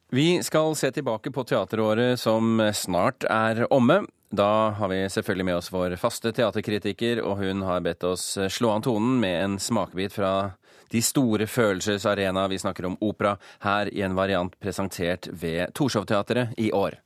Vi 0.08 0.28
skal 0.42 0.72
se 0.76 0.88
tilbake 0.90 1.30
på 1.30 1.44
teateråret 1.44 2.16
som 2.20 2.62
snart 2.72 3.26
er 3.28 3.66
omme. 3.68 4.02
Da 4.30 4.70
har 4.70 4.88
vi 4.88 5.08
selvfølgelig 5.08 5.44
med 5.44 5.56
oss 5.56 5.72
vår 5.72 5.96
faste 5.96 6.32
teaterkritiker, 6.36 7.22
og 7.24 7.40
hun 7.40 7.62
har 7.64 7.80
bedt 7.80 8.04
oss 8.04 8.34
slå 8.52 8.74
an 8.74 8.84
tonen 8.84 9.16
med 9.22 9.36
en 9.44 9.58
smakebit 9.58 10.12
fra 10.12 10.32
de 10.92 11.00
store 11.02 11.46
følelsers 11.48 12.06
arena. 12.06 12.46
Vi 12.48 12.58
snakker 12.60 12.86
om 12.86 12.98
opera, 13.00 13.36
her 13.64 13.88
i 13.88 14.04
en 14.04 14.16
variant 14.16 14.52
presentert 14.60 15.30
ved 15.32 15.72
Torshov-teatret 15.74 16.52
i 16.60 16.72
år. 16.72 17.00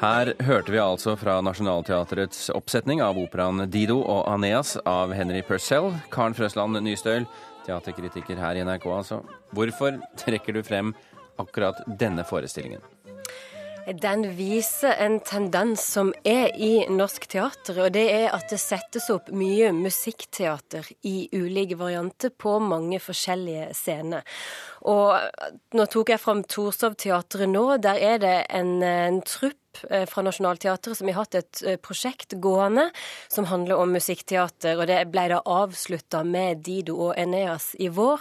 Her 0.00 0.32
hørte 0.40 0.72
vi 0.72 0.78
altså 0.80 1.12
fra 1.20 1.34
Nationaltheatrets 1.44 2.46
oppsetning 2.56 3.02
av 3.04 3.18
operaen 3.20 3.66
Dido 3.68 3.98
og 4.00 4.22
Aeneas 4.32 4.78
av 4.88 5.12
Henry 5.12 5.42
Purcell. 5.44 5.92
Karen 6.08 6.32
Frøsland 6.32 6.80
Nystøl, 6.80 7.26
teaterkritiker 7.70 8.40
her 8.42 8.58
i 8.58 8.64
NRK, 8.66 8.86
altså. 8.98 9.22
Hvorfor 9.56 10.00
trekker 10.20 10.58
du 10.58 10.64
frem 10.66 10.94
akkurat 11.40 11.80
denne 12.00 12.26
forestillingen? 12.28 12.82
Den 13.86 14.26
viser 14.36 14.92
en 15.02 15.16
tendens 15.24 15.82
som 15.94 16.12
er 16.28 16.52
i 16.54 16.84
norsk 16.92 17.24
teater, 17.32 17.78
og 17.80 17.94
det 17.94 18.04
er 18.12 18.26
at 18.36 18.52
det 18.52 18.60
settes 18.60 19.08
opp 19.10 19.30
mye 19.34 19.70
musikkteater 19.74 20.86
i 21.08 21.30
ulike 21.32 21.78
varianter 21.80 22.30
på 22.30 22.58
mange 22.62 23.00
forskjellige 23.02 23.70
scener. 23.74 24.26
Og 24.90 25.16
nå 25.74 25.88
tok 25.90 26.12
jeg 26.12 26.22
fram 26.22 26.44
Torshov-teatret 26.44 27.50
nå. 27.50 27.64
Der 27.82 27.98
er 28.12 28.20
det 28.22 28.36
en, 28.60 28.76
en 28.84 29.22
trupp 29.26 29.59
fra 29.80 30.22
Nationaltheatret 30.22 30.98
som 30.98 31.08
har 31.08 31.22
hatt 31.22 31.36
et 31.38 31.60
prosjekt 31.84 32.34
gående 32.42 32.88
som 33.28 33.46
handler 33.50 33.80
om 33.80 33.92
musikkteater. 33.94 34.80
og 34.80 34.88
Det 34.90 34.98
ble 35.12 35.28
da 35.32 35.40
avslutta 35.46 36.24
med 36.26 36.64
Dido 36.66 36.96
og 37.08 37.14
Eneas 37.18 37.72
i 37.78 37.88
vår. 37.88 38.20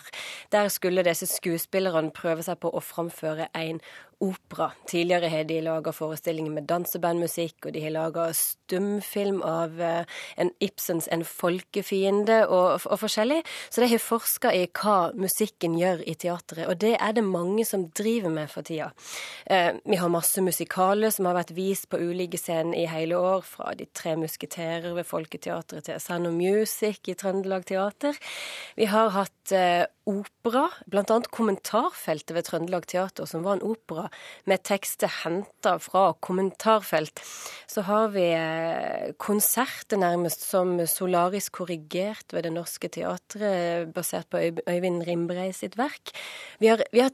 Der 0.54 0.70
skulle 0.70 1.06
disse 1.06 1.28
skuespillerne 1.30 2.14
prøve 2.16 2.46
seg 2.46 2.62
på 2.62 2.72
å 2.72 2.84
framføre 2.84 3.50
en 3.58 3.82
opera. 4.20 4.72
Tidligere 4.88 5.30
har 5.32 5.44
de 5.48 5.60
laga 5.64 5.92
forestillinger 5.96 6.52
med 6.52 6.68
dansebandmusikk, 6.70 7.66
og 7.66 7.74
de 7.76 7.84
har 7.84 7.94
laga 7.96 8.28
stumfilm 8.36 9.42
av 9.46 9.80
eh, 9.82 10.04
en 10.38 10.52
Ibsens 10.60 11.08
'En 11.08 11.24
folkefiende' 11.24 12.46
og, 12.48 12.82
og 12.86 13.00
forskjellig. 13.00 13.42
Så 13.70 13.82
de 13.82 13.88
har 13.88 14.04
forska 14.04 14.52
i 14.54 14.66
hva 14.68 15.12
musikken 15.16 15.78
gjør 15.80 16.04
i 16.04 16.16
teatret, 16.16 16.68
og 16.68 16.82
det 16.82 16.98
er 17.00 17.14
det 17.16 17.24
mange 17.24 17.66
som 17.66 17.88
driver 17.90 18.30
med 18.30 18.50
for 18.50 18.62
tida. 18.62 18.92
Eh, 19.46 19.72
vi 19.86 19.96
har 19.96 20.12
masse 20.12 20.42
musikaler 20.42 21.10
som 21.10 21.26
har 21.26 21.38
vært 21.40 21.56
vist 21.56 21.90
på 21.90 21.98
ulike 21.98 22.38
scener 22.38 22.78
i 22.78 22.88
hele 22.92 23.16
år, 23.16 23.42
fra 23.42 23.74
De 23.80 23.86
tre 23.86 24.16
musketerer 24.16 24.94
ved 24.94 25.06
Folketeatret 25.06 25.86
til 25.86 26.00
Sound 26.00 26.28
of 26.28 26.34
Music 26.34 27.00
i 27.08 27.14
Trøndelag 27.14 27.66
Teater. 27.66 28.18
Vi 28.76 28.86
har 28.86 29.10
hatt 29.10 29.52
eh, 29.52 29.86
opera, 30.10 30.68
bl.a. 30.90 31.22
kommentarfeltet 31.32 32.36
ved 32.36 32.48
Trøndelag 32.48 32.88
Teater, 32.90 33.26
som 33.30 33.46
var 33.46 33.58
en 33.58 33.64
opera 33.64 34.09
med 34.50 34.64
tekster 34.68 35.12
henta 35.24 35.78
fra 35.84 36.12
kommentarfelt. 36.20 37.22
Så 37.70 37.86
har 37.88 38.12
vi 38.14 38.28
konsertet 39.18 39.50
konserter 39.60 40.00
nærmest 40.00 40.44
som 40.46 40.78
solarisk 40.88 41.60
korrigert 41.60 42.34
ved 42.34 42.44
Det 42.44 42.52
Norske 42.54 42.90
Teatret, 42.90 43.90
basert 43.94 44.30
på 44.30 44.38
Øyvind 44.40 45.06
Rimbrei 45.08 45.52
sitt 45.54 45.78
verk. 45.78 46.14
Vi 46.60 46.68
har, 46.68 46.84
vi 46.92 47.02
har 47.02 47.12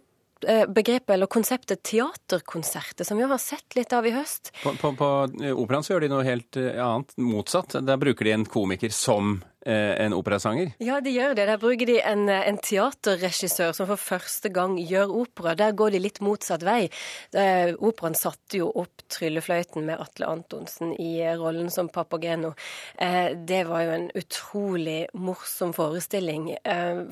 eh, 0.48 0.66
begrepet 0.68 1.14
eller 1.14 1.28
konseptet 1.28 1.84
teaterkonserter, 1.84 3.06
som 3.06 3.18
vi 3.18 3.24
har 3.24 3.38
sett 3.38 3.76
litt 3.76 3.94
av 3.94 4.06
i 4.08 4.14
høst. 4.16 4.52
På, 4.64 4.76
på, 4.80 4.94
på 4.96 5.10
operaen 5.56 5.84
så 5.84 5.96
gjør 5.96 6.06
de 6.06 6.12
noe 6.12 6.26
helt 6.26 6.58
annet, 6.58 7.16
motsatt. 7.18 7.78
Der 7.82 7.98
bruker 8.02 8.26
de 8.26 8.36
en 8.36 8.46
komiker 8.46 8.94
som 8.94 9.40
en 9.66 10.14
operasanger? 10.14 10.74
Ja, 10.84 11.00
de 11.02 11.14
gjør 11.16 11.34
det. 11.38 11.48
Der 11.50 11.60
bruker 11.62 11.90
de 11.90 11.98
en, 12.06 12.28
en, 12.30 12.60
teaterregissør 12.62 13.74
som 13.76 13.90
for 13.90 14.02
første 14.02 14.52
gang 14.54 14.78
gjør 14.78 15.14
opera. 15.24 15.56
Der 15.58 15.76
går 15.78 15.96
de 15.96 16.02
litt 16.04 16.22
motsatt 16.26 16.66
vei. 16.66 16.86
Operaen 17.34 18.18
satte 18.18 18.62
jo 18.62 18.70
opp 18.70 19.06
Tryllefløyten 19.12 19.86
med 19.88 20.02
Atle 20.02 20.30
Antonsen 20.30 20.94
i 21.02 21.18
rollen 21.38 21.70
som 21.74 21.90
Papageno. 21.94 22.54
Det 22.98 23.62
var 23.70 23.86
jo 23.86 23.94
en 23.96 24.08
utrolig 24.18 25.00
morsom 25.14 25.74
forestilling, 25.78 26.52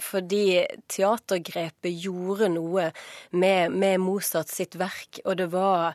fordi 0.02 0.64
teatergrepet 0.92 1.94
gjorde 2.06 2.50
noe 2.54 2.90
med, 3.32 3.74
med 3.74 4.02
Mozart 4.04 4.52
sitt 4.54 4.78
verk, 4.80 5.22
og 5.26 5.38
det 5.42 5.50
var 5.54 5.94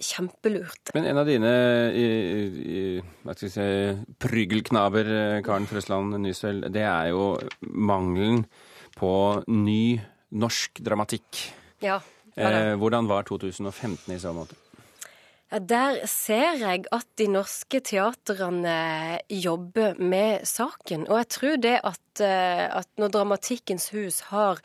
kjempelurt. 0.00 0.92
Men 0.96 1.06
en 1.10 1.20
av 1.22 1.28
dine 1.28 1.52
i, 1.94 2.06
i, 2.62 2.82
hva 3.22 3.34
skal 3.36 3.52
si, 3.52 3.66
pryggelknaber, 4.22 5.12
Karen 5.46 5.68
Frøsland 5.70 6.16
Nysveld, 6.22 6.70
det 6.74 6.86
er 6.88 7.12
jo 7.12 7.34
mangelen 7.62 8.44
på 8.98 9.12
ny 9.52 10.00
norsk 10.32 10.82
dramatikk. 10.84 11.44
Ja. 11.84 12.00
Eh, 12.36 12.74
hvordan 12.80 13.08
var 13.10 13.26
2015 13.28 14.14
i 14.14 14.20
så 14.20 14.32
måte? 14.36 14.56
Ja, 15.52 15.58
Der 15.58 16.06
ser 16.08 16.56
jeg 16.56 16.86
at 16.92 17.06
de 17.20 17.26
norske 17.28 17.82
teatrene 17.84 19.20
jobber 19.28 19.98
med 20.00 20.46
saken. 20.48 21.04
Og 21.10 21.18
jeg 21.20 21.28
tror 21.28 21.56
det 21.60 21.74
at, 21.84 22.00
at 22.20 22.88
når 23.00 23.14
Dramatikkens 23.14 23.88
hus 23.94 24.20
har, 24.28 24.60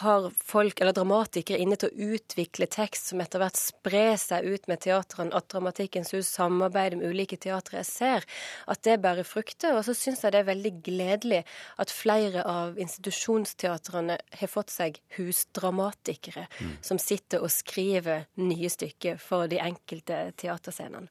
har 0.00 0.30
folk, 0.42 0.80
eller 0.80 0.94
dramatikere 0.94 1.58
inne 1.62 1.76
til 1.78 1.90
å 1.90 2.08
utvikle 2.14 2.66
tekst 2.70 3.10
som 3.10 3.20
etter 3.22 3.42
hvert 3.42 3.58
sprer 3.58 4.16
seg 4.20 4.46
ut 4.46 4.68
med 4.70 4.82
teatrene, 4.84 5.34
at 5.34 5.48
Dramatikkens 5.52 6.14
hus 6.14 6.30
samarbeider 6.34 6.98
med 6.98 7.14
ulike 7.14 7.38
teatre. 7.40 7.80
Jeg 7.82 7.90
ser 7.90 8.26
at 8.70 8.82
det 8.86 8.98
bærer 9.02 9.26
frukter. 9.26 9.76
Og 9.78 9.84
så 9.86 9.94
syns 9.96 10.24
jeg 10.24 10.34
det 10.34 10.42
er 10.42 10.50
veldig 10.50 10.74
gledelig 10.84 11.42
at 11.82 11.94
flere 11.94 12.44
av 12.48 12.78
institusjonsteatrene 12.80 14.18
har 14.40 14.50
fått 14.50 14.74
seg 14.74 14.98
husdramatikere 15.18 16.46
mm. 16.50 16.76
som 16.84 17.00
sitter 17.02 17.44
og 17.44 17.52
skriver 17.54 18.26
nye 18.42 18.70
stykker 18.70 19.20
for 19.22 19.50
de 19.50 19.60
enkelte 19.62 20.20
teaterscenene. 20.40 21.08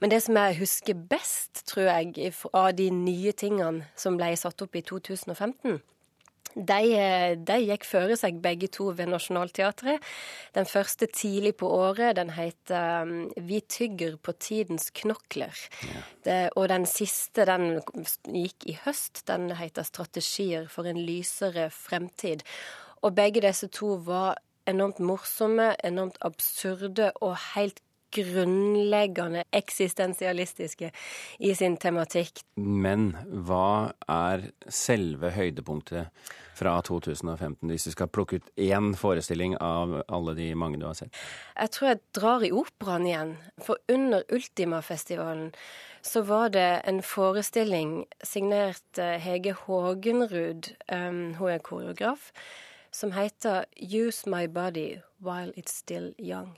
Men 0.00 0.12
det 0.12 0.22
som 0.24 0.36
jeg 0.38 0.60
husker 0.60 0.98
best, 1.10 1.64
tror 1.68 1.90
jeg, 1.90 2.32
av 2.52 2.70
de 2.78 2.88
nye 2.94 3.32
tingene 3.36 3.88
som 3.98 4.16
ble 4.18 4.30
satt 4.38 4.62
opp 4.62 4.76
i 4.78 4.84
2015, 5.00 5.80
de, 6.56 7.36
de, 7.46 7.56
gikk 7.68 7.84
føre 7.86 8.16
seg 8.18 8.40
begge 8.42 8.70
to 8.72 8.88
ved 8.96 9.10
Nationaltheatret. 9.12 10.02
Den 10.56 10.66
første 10.66 11.06
tidlig 11.12 11.54
på 11.60 11.68
året, 11.70 12.16
den 12.16 12.32
heter 12.34 13.02
um, 13.02 13.30
'Vi 13.36 13.60
tygger 13.60 14.16
på 14.16 14.32
tidens 14.32 14.90
knokler'. 14.90 15.68
Ja. 15.82 16.02
Det, 16.24 16.50
og 16.56 16.68
den 16.68 16.86
siste, 16.86 17.44
den 17.46 17.80
gikk 18.24 18.66
i 18.66 18.78
høst. 18.84 19.26
Den 19.28 19.50
heter 19.50 19.82
'Strategier 19.82 20.68
for 20.68 20.84
en 20.84 20.98
lysere 20.98 21.70
fremtid'. 21.70 22.42
Og 23.02 23.14
begge 23.14 23.40
disse 23.40 23.68
to 23.68 24.00
var 24.04 24.38
enormt 24.66 25.00
morsomme, 25.00 25.76
enormt 25.84 26.18
absurde 26.20 27.12
og 27.12 27.36
helt 27.54 27.80
grunnleggende 28.14 29.44
eksistensialistiske 29.52 30.90
i 31.38 31.54
sin 31.54 31.76
tematikk. 31.80 32.42
Men 32.56 33.12
hva 33.46 33.92
er 34.08 34.50
selve 34.72 35.32
høydepunktet 35.36 36.12
fra 36.58 36.74
2015, 36.82 37.70
hvis 37.70 37.86
du 37.86 37.94
skal 37.94 38.10
plukke 38.10 38.40
ut 38.40 38.48
én 38.58 38.90
forestilling 38.98 39.54
av 39.62 40.00
alle 40.08 40.34
de 40.38 40.48
mange 40.58 40.80
du 40.80 40.88
har 40.88 40.96
sett? 40.98 41.14
Jeg 41.54 41.74
tror 41.74 41.88
jeg 41.92 42.00
drar 42.18 42.46
i 42.46 42.52
operaen 42.54 43.06
igjen. 43.06 43.34
For 43.62 43.78
under 43.92 44.24
Ultima-festivalen 44.34 45.52
så 46.02 46.22
var 46.26 46.54
det 46.54 46.68
en 46.88 47.02
forestilling 47.02 48.06
signert 48.24 48.98
eh, 48.98 49.18
Hege 49.22 49.54
Hågenrud, 49.64 50.72
um, 50.92 51.34
hun 51.38 51.50
er 51.52 51.62
koreograf, 51.62 52.30
som 52.90 53.12
heter 53.12 53.66
Use 53.78 54.30
My 54.30 54.46
Body 54.46 55.02
While 55.20 55.52
It's 55.56 55.74
Still 55.74 56.14
Young. 56.18 56.56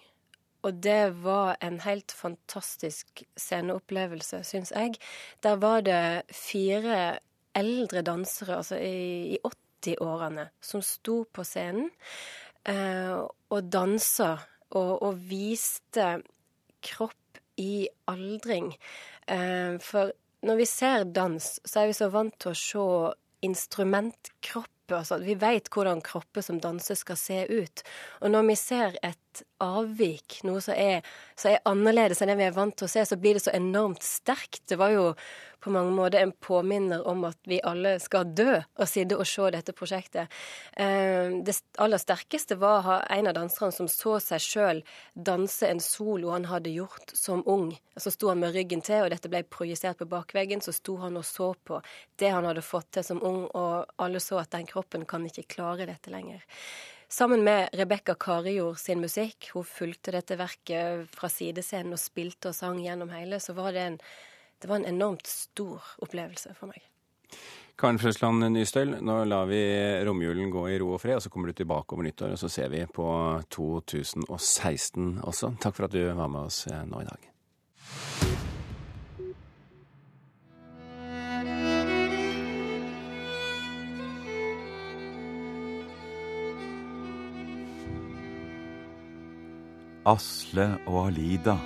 Og 0.62 0.82
det 0.84 1.22
var 1.24 1.56
en 1.64 1.80
helt 1.80 2.12
fantastisk 2.12 3.22
sceneopplevelse, 3.36 4.42
syns 4.44 4.72
jeg. 4.76 4.98
Der 5.42 5.56
var 5.56 5.80
det 5.86 6.22
fire 6.32 7.18
eldre 7.56 8.02
dansere, 8.06 8.56
altså 8.60 8.76
i, 8.76 9.36
i 9.36 9.38
80-årene, 9.40 10.50
som 10.60 10.82
sto 10.84 11.24
på 11.32 11.44
scenen 11.46 11.88
eh, 12.68 13.16
og 13.50 13.72
dansa 13.72 14.34
og, 14.70 14.92
og, 15.02 15.22
viste 15.30 16.20
kropp 16.84 17.40
i 17.58 17.88
aldring. 18.08 18.74
Eh, 19.26 19.80
for 19.82 20.12
når 20.46 20.60
vi 20.60 20.68
ser 20.68 21.04
dans, 21.04 21.48
så 21.64 21.80
er 21.82 21.90
vi 21.90 21.96
så 21.96 22.10
vant 22.12 22.36
til 22.40 22.52
å 22.52 22.60
se 22.60 22.86
instrumentkropp 23.48 24.79
Altså, 24.98 25.20
vi 25.22 25.36
vet 25.38 25.70
hvordan 25.72 26.02
kropper 26.04 26.44
som 26.44 26.60
danser 26.62 26.98
skal 26.98 27.18
se 27.20 27.44
ut. 27.50 27.84
Og 28.20 28.32
når 28.34 28.48
vi 28.50 28.56
ser 28.58 28.98
et 29.06 29.42
avvik, 29.62 30.40
noe 30.48 30.62
som 30.64 30.74
er, 30.74 31.06
som 31.38 31.52
er 31.52 31.62
annerledes 31.70 32.22
enn 32.22 32.32
det 32.32 32.38
vi 32.40 32.48
er 32.48 32.56
vant 32.56 32.76
til 32.76 32.88
å 32.88 32.92
se, 32.92 33.04
så 33.06 33.18
blir 33.20 33.38
det 33.38 33.44
så 33.46 33.54
enormt 33.56 34.04
sterkt. 34.06 34.64
Det 34.70 34.78
var 34.80 34.94
jo 34.94 35.06
på 35.60 35.72
mange 35.74 35.92
måter 35.94 36.22
en 36.22 36.32
påminner 36.32 37.06
om 37.08 37.24
at 37.28 37.38
vi 37.48 37.60
alle 37.66 37.96
skal 38.02 38.32
dø 38.36 38.58
og 38.60 38.88
sitte 38.88 39.18
og 39.18 39.28
se 39.28 39.50
dette 39.54 39.74
prosjektet. 39.76 40.32
Eh, 40.72 41.32
det 41.46 41.56
aller 41.78 42.00
sterkeste 42.00 42.58
var 42.60 42.88
en 43.10 43.30
av 43.30 43.36
danserne 43.36 43.74
som 43.74 43.88
så 43.90 44.18
seg 44.24 44.44
sjøl 44.44 44.84
danse 45.14 45.68
en 45.68 45.82
solo 45.84 46.32
han 46.34 46.48
hadde 46.50 46.72
gjort 46.74 47.14
som 47.14 47.42
ung. 47.46 47.72
Så 47.96 48.12
sto 48.14 48.30
han 48.32 48.40
med 48.40 48.54
ryggen 48.56 48.84
til, 48.84 49.04
og 49.04 49.10
dette 49.12 49.30
ble 49.32 49.42
projisert 49.44 50.00
på 50.00 50.08
bakveggen. 50.08 50.62
Så 50.64 50.72
sto 50.76 50.96
han 51.02 51.18
og 51.20 51.26
så 51.28 51.52
på 51.64 51.82
det 52.20 52.30
han 52.32 52.48
hadde 52.48 52.64
fått 52.64 52.92
til 52.96 53.06
som 53.06 53.20
ung, 53.22 53.44
og 53.56 53.90
alle 54.00 54.22
så 54.22 54.40
at 54.40 54.54
den 54.54 54.68
kroppen 54.68 55.04
kan 55.08 55.26
ikke 55.26 55.48
klare 55.56 55.88
dette 55.90 56.12
lenger. 56.12 56.44
Sammen 57.10 57.42
med 57.44 57.68
Rebekka 57.72 58.14
Karijord 58.14 58.78
sin 58.78 59.00
musikk, 59.02 59.50
hun 59.50 59.64
fulgte 59.66 60.12
dette 60.14 60.36
verket 60.38 61.08
fra 61.10 61.26
sidescenen 61.26 61.96
og 61.96 61.98
spilte 61.98 62.52
og 62.52 62.54
sang 62.54 62.78
gjennom 62.78 63.10
hele, 63.10 63.40
så 63.42 63.56
var 63.56 63.74
det 63.74 63.82
en, 63.82 63.96
det 64.60 64.68
var 64.68 64.80
en 64.80 64.88
enormt 64.88 65.26
stor 65.26 65.82
opplevelse 66.04 66.54
for 66.58 66.72
meg. 66.72 66.84
Karen 67.80 67.96
Frøsland 67.96 68.44
Nystøl, 68.52 68.98
nå 69.00 69.22
lar 69.24 69.46
vi 69.48 69.60
romjulen 70.04 70.50
gå 70.52 70.66
i 70.68 70.76
ro 70.82 70.90
og 70.98 71.00
fred, 71.00 71.16
og 71.16 71.24
så 71.24 71.32
kommer 71.32 71.48
du 71.48 71.56
tilbake 71.56 71.96
over 71.96 72.04
nyttår, 72.04 72.34
og 72.36 72.42
så 72.42 72.50
ser 72.52 72.68
vi 72.68 72.84
på 72.84 73.08
2016 73.48 75.22
også. 75.24 75.54
Takk 75.64 75.78
for 75.78 75.88
at 75.88 75.96
du 75.96 76.02
var 76.04 76.28
med 76.28 76.50
oss 76.50 76.66
eh, 76.68 76.84
nå 76.84 77.00
i 77.00 77.08
dag. 77.08 77.30
Asle 90.10 90.64
og 90.88 91.06
Alida 91.06 91.56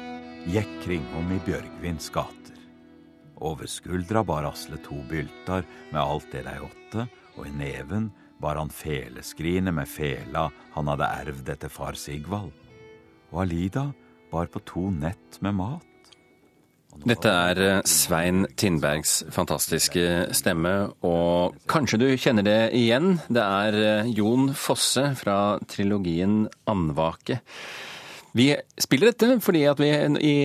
gikk 0.51 0.71
kringom 0.85 1.31
i 1.35 1.43
Bjørgvins 1.47 2.11
gater. 2.15 2.54
Over 3.40 3.66
skuldra 3.70 4.23
bar 4.25 4.47
Asle 4.49 4.79
to 4.85 5.01
byltar 5.11 5.64
med 5.90 6.01
alt 6.01 6.31
det 6.33 6.44
de 6.47 6.59
åtte, 6.62 7.07
og 7.35 7.49
i 7.49 7.55
neven 7.55 8.11
bar 8.42 8.59
han 8.61 8.70
feleskrinet 8.70 9.75
med 9.75 9.88
fela 9.90 10.49
han 10.75 10.90
hadde 10.90 11.11
ervd 11.23 11.51
etter 11.57 11.73
far 11.73 11.99
Sigvald. 11.99 12.53
Og 13.33 13.42
Alida 13.47 13.88
bar 14.31 14.51
på 14.53 14.62
to 14.66 14.88
nett 14.94 15.40
med 15.42 15.59
mat. 15.59 15.90
Dette 17.03 17.27
er 17.27 17.59
eh, 17.59 17.81
Svein 17.90 18.44
Tindbergs 18.55 19.25
fantastiske 19.35 20.29
stemme, 20.37 20.75
og 21.03 21.57
kanskje 21.70 21.99
du 21.99 22.07
kjenner 22.14 22.47
det 22.47 22.61
igjen. 22.79 23.16
Det 23.27 23.42
er 23.42 23.79
eh, 23.81 24.12
Jon 24.14 24.53
Fosse 24.55 25.09
fra 25.18 25.59
trilogien 25.70 26.44
Andvake. 26.70 27.40
Vi 28.35 28.49
spiller 28.83 29.12
dette 29.12 29.37
fordi 29.38 29.61
at 29.70 29.79
vi 29.79 29.92
i, 30.27 30.38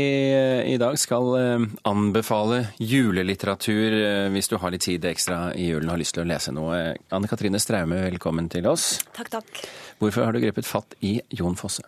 i 0.74 0.78
dag 0.78 0.94
skal 1.02 1.30
eh, 1.40 1.64
anbefale 1.90 2.60
julelitteratur 2.78 3.96
eh, 3.98 4.28
hvis 4.30 4.52
du 4.52 4.60
har 4.62 4.76
litt 4.76 4.86
tid 4.86 5.08
ekstra 5.10 5.56
i 5.58 5.72
julen 5.72 5.90
og 5.90 5.96
har 5.96 6.04
lyst 6.04 6.14
til 6.14 6.22
å 6.22 6.30
lese 6.30 6.54
noe. 6.54 6.78
Anne 7.10 7.30
Katrine 7.32 7.58
Straume, 7.58 8.04
velkommen 8.12 8.52
til 8.54 8.70
oss. 8.70 9.00
Takk, 9.18 9.34
takk. 9.40 9.64
Hvorfor 9.98 10.28
har 10.28 10.38
du 10.38 10.44
grepet 10.44 10.70
fatt 10.70 10.94
i 11.02 11.18
Jon 11.34 11.58
Fosse? 11.58 11.82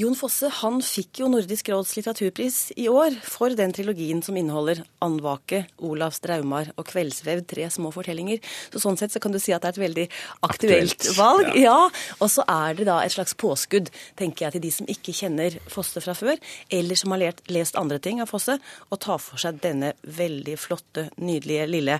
Jon 0.00 0.14
Fosse 0.16 0.48
han 0.62 0.78
fikk 0.84 1.20
jo 1.20 1.26
Nordisk 1.28 1.68
råds 1.72 1.90
litteraturpris 1.98 2.58
i 2.80 2.86
år 2.88 3.12
for 3.28 3.52
den 3.58 3.74
trilogien 3.76 4.22
som 4.24 4.36
inneholder 4.40 4.80
Andvake, 5.04 5.66
Olavs 5.84 6.22
draumar 6.24 6.70
og 6.80 6.86
Kveldsvevd, 6.88 7.44
tre 7.50 7.66
små 7.70 7.90
fortellinger. 7.92 8.40
Så 8.72 8.80
Sånn 8.82 8.96
sett 8.98 9.12
så 9.12 9.20
kan 9.22 9.34
du 9.34 9.38
si 9.42 9.52
at 9.52 9.62
det 9.62 9.72
er 9.72 9.76
et 9.76 9.82
veldig 9.82 10.06
aktuelt, 10.48 10.96
Aktuelt, 10.96 11.10
valg. 11.18 11.52
ja. 11.60 11.72
Ja. 11.72 11.90
Og 12.20 12.28
så 12.32 12.42
er 12.48 12.74
det 12.78 12.84
da 12.88 12.98
et 13.04 13.14
slags 13.14 13.32
påskudd, 13.38 13.88
tenker 14.18 14.46
jeg, 14.46 14.56
til 14.56 14.62
de 14.64 14.70
som 14.74 14.88
ikke 14.90 15.12
kjenner 15.16 15.54
Fosse 15.72 16.00
fra 16.04 16.14
før, 16.16 16.40
eller 16.72 16.98
som 16.98 17.14
har 17.14 17.22
lest 17.52 17.76
andre 17.80 18.00
ting 18.02 18.20
av 18.24 18.28
Fosse, 18.32 18.58
og 18.90 19.00
tar 19.00 19.20
for 19.22 19.40
seg 19.40 19.60
denne 19.62 19.92
veldig 20.04 20.56
flotte, 20.60 21.06
nydelige 21.22 21.68
lille 21.70 21.98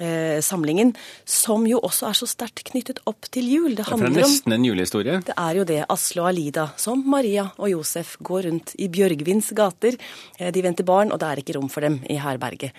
eh, 0.00 0.38
samlingen, 0.44 0.92
som 1.28 1.66
jo 1.68 1.80
også 1.84 2.08
er 2.10 2.18
så 2.20 2.28
sterkt 2.30 2.64
knyttet 2.70 3.00
opp 3.10 3.28
til 3.32 3.48
jul. 3.50 3.74
Det 3.76 3.88
handler 3.88 4.12
om 4.12 4.16
det 4.16 4.24
er 4.24 4.28
nesten 4.28 4.56
en 4.56 4.64
julehistorie. 4.68 5.18
det 5.26 5.36
er 5.36 5.60
jo 5.60 5.66
det. 5.68 5.80
Asle 5.92 6.24
og 6.24 6.30
Alida, 6.32 6.68
som 6.80 7.02
Maria 7.30 7.46
og 7.62 7.70
Josef, 7.70 8.16
går 8.26 8.48
rundt 8.48 8.72
i 8.82 8.88
Bjørgvins 8.90 9.52
gater. 9.54 9.94
Eh, 10.38 10.50
De 10.50 10.62
venter 10.62 10.84
barn, 10.84 11.12
og 11.12 11.20
det 11.20 11.28
er 11.28 11.38
ikke 11.38 11.54
rom 11.54 11.68
for 11.70 11.80
dem 11.80 12.00
i 12.10 12.18
herberget. 12.18 12.72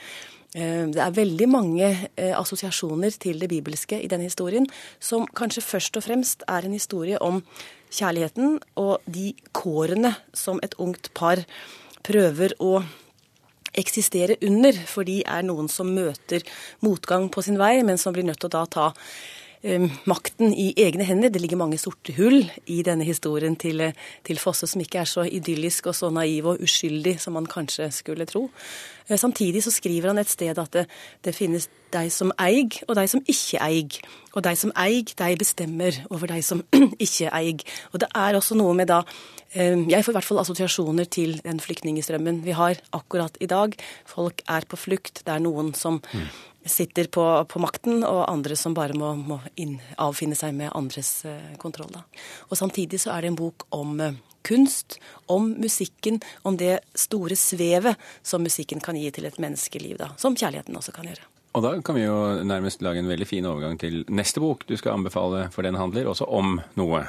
Eh, 0.53 0.87
Det 0.91 0.99
er 0.99 1.11
veldig 1.11 1.47
mange 1.47 2.09
eh, 2.17 2.35
assosiasjoner 2.35 3.11
til 3.17 3.39
det 3.39 3.47
bibelske 3.47 4.01
i 4.03 4.07
denne 4.07 4.27
historien, 4.27 4.67
som 4.99 5.25
kanskje 5.25 5.63
først 5.63 5.95
og 5.95 6.03
fremst 6.03 6.43
er 6.49 6.65
en 6.65 6.73
historie 6.73 7.17
om 7.21 7.41
kjærligheten 7.91 8.59
og 8.75 8.99
de 9.07 9.33
kårene 9.53 10.15
som 10.33 10.59
et 10.61 10.75
ungt 10.77 11.13
par 11.13 11.45
prøver 12.03 12.51
å 12.59 12.83
eksistere 13.73 14.35
under, 14.43 14.73
for 14.73 15.03
de 15.03 15.23
er 15.23 15.43
noen 15.43 15.69
som 15.69 15.87
møter 15.87 16.43
motgang 16.81 17.29
på 17.31 17.41
sin 17.41 17.57
vei, 17.57 17.83
men 17.83 17.97
som 17.97 18.11
blir 18.11 18.27
nødt 18.27 18.39
til 18.39 18.51
å 18.51 18.57
da 18.59 18.65
ta 18.65 18.91
makten 20.09 20.53
i 20.57 20.71
egne 20.77 21.05
hender. 21.05 21.29
Det 21.29 21.41
ligger 21.41 21.59
mange 21.59 21.77
sorte 21.77 22.15
hull 22.17 22.43
i 22.65 22.81
denne 22.83 23.05
historien 23.05 23.55
til, 23.55 23.81
eh, 23.81 23.93
til 24.23 24.39
Fosse, 24.39 24.67
som 24.67 24.81
ikke 24.81 24.99
er 24.99 25.05
så 25.05 25.21
idyllisk 25.21 25.87
og 25.87 25.95
så 25.95 26.09
naiv 26.09 26.45
og 26.45 26.61
uskyldig 26.61 27.19
som 27.19 27.33
man 27.33 27.45
kanskje 27.45 27.91
skulle 27.91 28.25
tro. 28.25 28.49
Samtidig 29.19 29.63
så 29.65 29.73
skriver 29.73 30.11
han 30.11 30.21
et 30.21 30.31
sted 30.31 30.57
at 30.59 30.73
det, 30.75 30.85
det 31.25 31.35
finnes 31.35 31.67
deg 31.91 32.11
som 32.13 32.31
eig, 32.39 32.79
og 32.87 32.95
deg 32.95 33.09
som 33.11 33.23
ikke 33.27 33.59
eig. 33.65 33.97
Og 34.31 34.45
deg 34.45 34.59
som 34.59 34.71
eig, 34.79 35.11
deg 35.19 35.39
bestemmer 35.41 35.97
over 36.09 36.31
deg 36.31 36.45
som 36.45 36.63
ikke 37.05 37.31
eig. 37.35 37.65
Og 37.91 38.03
det 38.03 38.11
er 38.15 38.37
også 38.39 38.55
noe 38.59 38.75
med 38.77 38.91
da 38.91 39.01
eh, 39.53 39.75
Jeg 39.91 40.05
får 40.05 40.13
i 40.13 40.17
hvert 40.19 40.29
fall 40.29 40.43
assosiasjoner 40.43 41.09
til 41.11 41.37
den 41.43 41.59
flyktningstrømmen 41.63 42.43
vi 42.45 42.55
har 42.55 42.79
akkurat 42.95 43.35
i 43.43 43.49
dag. 43.51 43.75
Folk 44.07 44.45
er 44.47 44.67
på 44.69 44.79
flukt. 44.79 45.25
Det 45.25 45.35
er 45.35 45.43
noen 45.43 45.75
som 45.77 45.99
sitter 46.65 47.07
på, 47.09 47.23
på 47.49 47.59
makten, 47.61 48.03
og 48.05 48.25
andre 48.29 48.55
som 48.59 48.75
bare 48.77 48.95
må, 48.97 49.13
må 49.17 49.39
inn, 49.59 49.79
avfinne 50.01 50.37
seg 50.37 50.53
med 50.57 50.73
andres 50.77 51.23
eh, 51.25 51.55
kontroll. 51.61 51.89
Da. 51.93 52.05
Og 52.49 52.59
samtidig 52.59 53.01
så 53.01 53.15
er 53.15 53.25
det 53.25 53.31
en 53.31 53.39
bok 53.39 53.65
om 53.75 53.97
eh, 53.99 54.19
kunst, 54.47 54.99
om 55.31 55.53
musikken, 55.61 56.21
om 56.47 56.57
det 56.59 56.79
store 56.97 57.37
svevet 57.39 57.99
som 58.23 58.43
musikken 58.43 58.83
kan 58.83 58.99
gi 58.99 59.11
til 59.13 59.29
et 59.29 59.39
menneskeliv, 59.41 59.97
da, 60.01 60.11
som 60.21 60.37
kjærligheten 60.37 60.77
også 60.77 60.95
kan 60.95 61.11
gjøre. 61.11 61.30
Og 61.51 61.63
da 61.65 61.73
kan 61.83 61.97
vi 61.97 62.05
jo 62.05 62.15
nærmest 62.47 62.79
lage 62.85 63.01
en 63.01 63.09
veldig 63.11 63.25
fin 63.27 63.43
overgang 63.49 63.73
til 63.81 64.05
neste 64.07 64.39
bok 64.39 64.61
du 64.69 64.77
skal 64.79 64.93
anbefale, 64.95 65.49
for 65.51 65.67
den 65.67 65.75
handler 65.75 66.07
også 66.07 66.23
om 66.31 66.61
noe. 66.79 67.01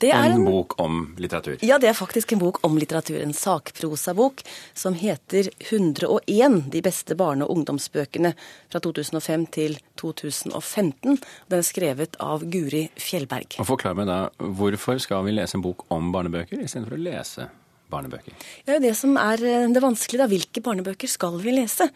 Det 0.00 0.08
er 0.08 0.30
en, 0.30 0.38
en- 0.38 0.46
bok 0.48 0.72
om 0.80 1.02
litteratur. 1.20 1.58
Ja, 1.60 1.76
det 1.76 1.90
er 1.90 1.98
faktisk 1.98 2.32
en 2.32 2.40
bok 2.40 2.62
om 2.64 2.78
litteratur, 2.80 3.18
en 3.20 3.34
sakprosabok, 3.36 4.40
som 4.72 4.96
heter 4.96 5.50
101 5.68 6.70
de 6.72 6.80
beste 6.82 7.16
barne- 7.20 7.44
og 7.44 7.52
ungdomsbøkene 7.58 8.32
fra 8.72 8.80
2005 8.80 9.46
til 9.52 9.76
2015. 10.00 11.18
Den 11.52 11.58
er 11.60 11.66
skrevet 11.68 12.16
av 12.24 12.44
Guri 12.48 12.86
Fjellberg. 12.96 13.58
Og 13.60 13.68
Forklar 13.68 13.94
meg 14.00 14.08
da, 14.08 14.22
hvorfor 14.40 14.96
skal 15.02 15.26
vi 15.28 15.36
lese 15.36 15.58
en 15.60 15.64
bok 15.68 15.84
om 15.92 16.08
barnebøker 16.14 16.64
istedenfor 16.64 16.96
å 16.96 17.04
lese 17.04 17.50
barnebøker? 17.90 18.36
Det 18.64 18.74
er 18.74 18.78
jo 18.78 18.84
det 18.86 18.94
som 18.98 19.16
er 19.20 19.42
eh, 19.46 19.68
det 19.70 19.82
vanskelige, 19.84 20.22
da. 20.22 20.28
Hvilke 20.30 20.62
barnebøker 20.64 21.10
skal 21.10 21.38
vi 21.42 21.54
lese? 21.54 21.88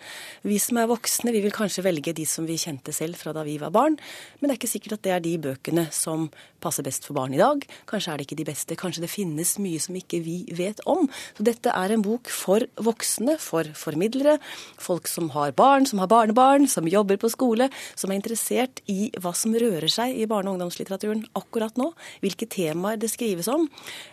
Vi 0.45 0.59
som 0.63 0.81
er 0.81 0.91
voksne, 0.91 1.35
vi 1.35 1.43
vil 1.45 1.55
kanskje 1.55 1.85
velge 1.87 2.15
de 2.17 2.27
som 2.29 2.49
vi 2.49 2.59
kjente 2.61 2.95
selv 2.95 3.19
fra 3.21 3.35
da 3.37 3.45
vi 3.47 3.57
var 3.63 3.75
barn. 3.75 3.99
Men 4.41 4.49
det 4.49 4.57
er 4.57 4.61
ikke 4.63 4.75
sikkert 4.75 4.99
at 4.99 5.07
det 5.07 5.15
er 5.15 5.25
de 5.25 5.37
bøkene 5.49 5.89
som 5.95 6.29
passer 6.65 6.87
best 6.87 7.05
for 7.07 7.17
barn 7.17 7.35
i 7.37 7.41
dag. 7.41 7.65
Kanskje 7.91 8.13
er 8.13 8.21
det 8.21 8.27
ikke 8.29 8.41
de 8.41 8.49
beste. 8.49 8.79
Kanskje 8.81 9.05
det 9.05 9.13
finnes 9.13 9.55
mye 9.63 9.83
som 9.83 9.97
ikke 9.99 10.21
vi 10.25 10.39
vet 10.57 10.81
om. 10.91 11.09
Så 11.37 11.47
dette 11.47 11.73
er 11.73 11.95
en 11.95 12.05
bok 12.05 12.31
for 12.33 12.65
voksne, 12.81 13.37
for 13.43 13.69
formidlere, 13.77 14.39
folk 14.81 15.11
som 15.11 15.31
har 15.35 15.55
barn, 15.57 15.89
som 15.89 16.01
har 16.03 16.11
barnebarn, 16.13 16.69
som 16.71 16.89
jobber 16.89 17.21
på 17.21 17.31
skole, 17.33 17.69
som 17.95 18.13
er 18.13 18.21
interessert 18.21 18.81
i 18.91 19.11
hva 19.21 19.35
som 19.37 19.55
rører 19.55 19.91
seg 19.93 20.17
i 20.17 20.29
barne- 20.31 20.51
og 20.51 20.59
ungdomslitteraturen 20.59 21.27
akkurat 21.37 21.77
nå. 21.81 21.91
Hvilke 22.25 22.49
temaer 22.51 23.01
det 23.01 23.13
skrives 23.13 23.49
om, 23.53 23.69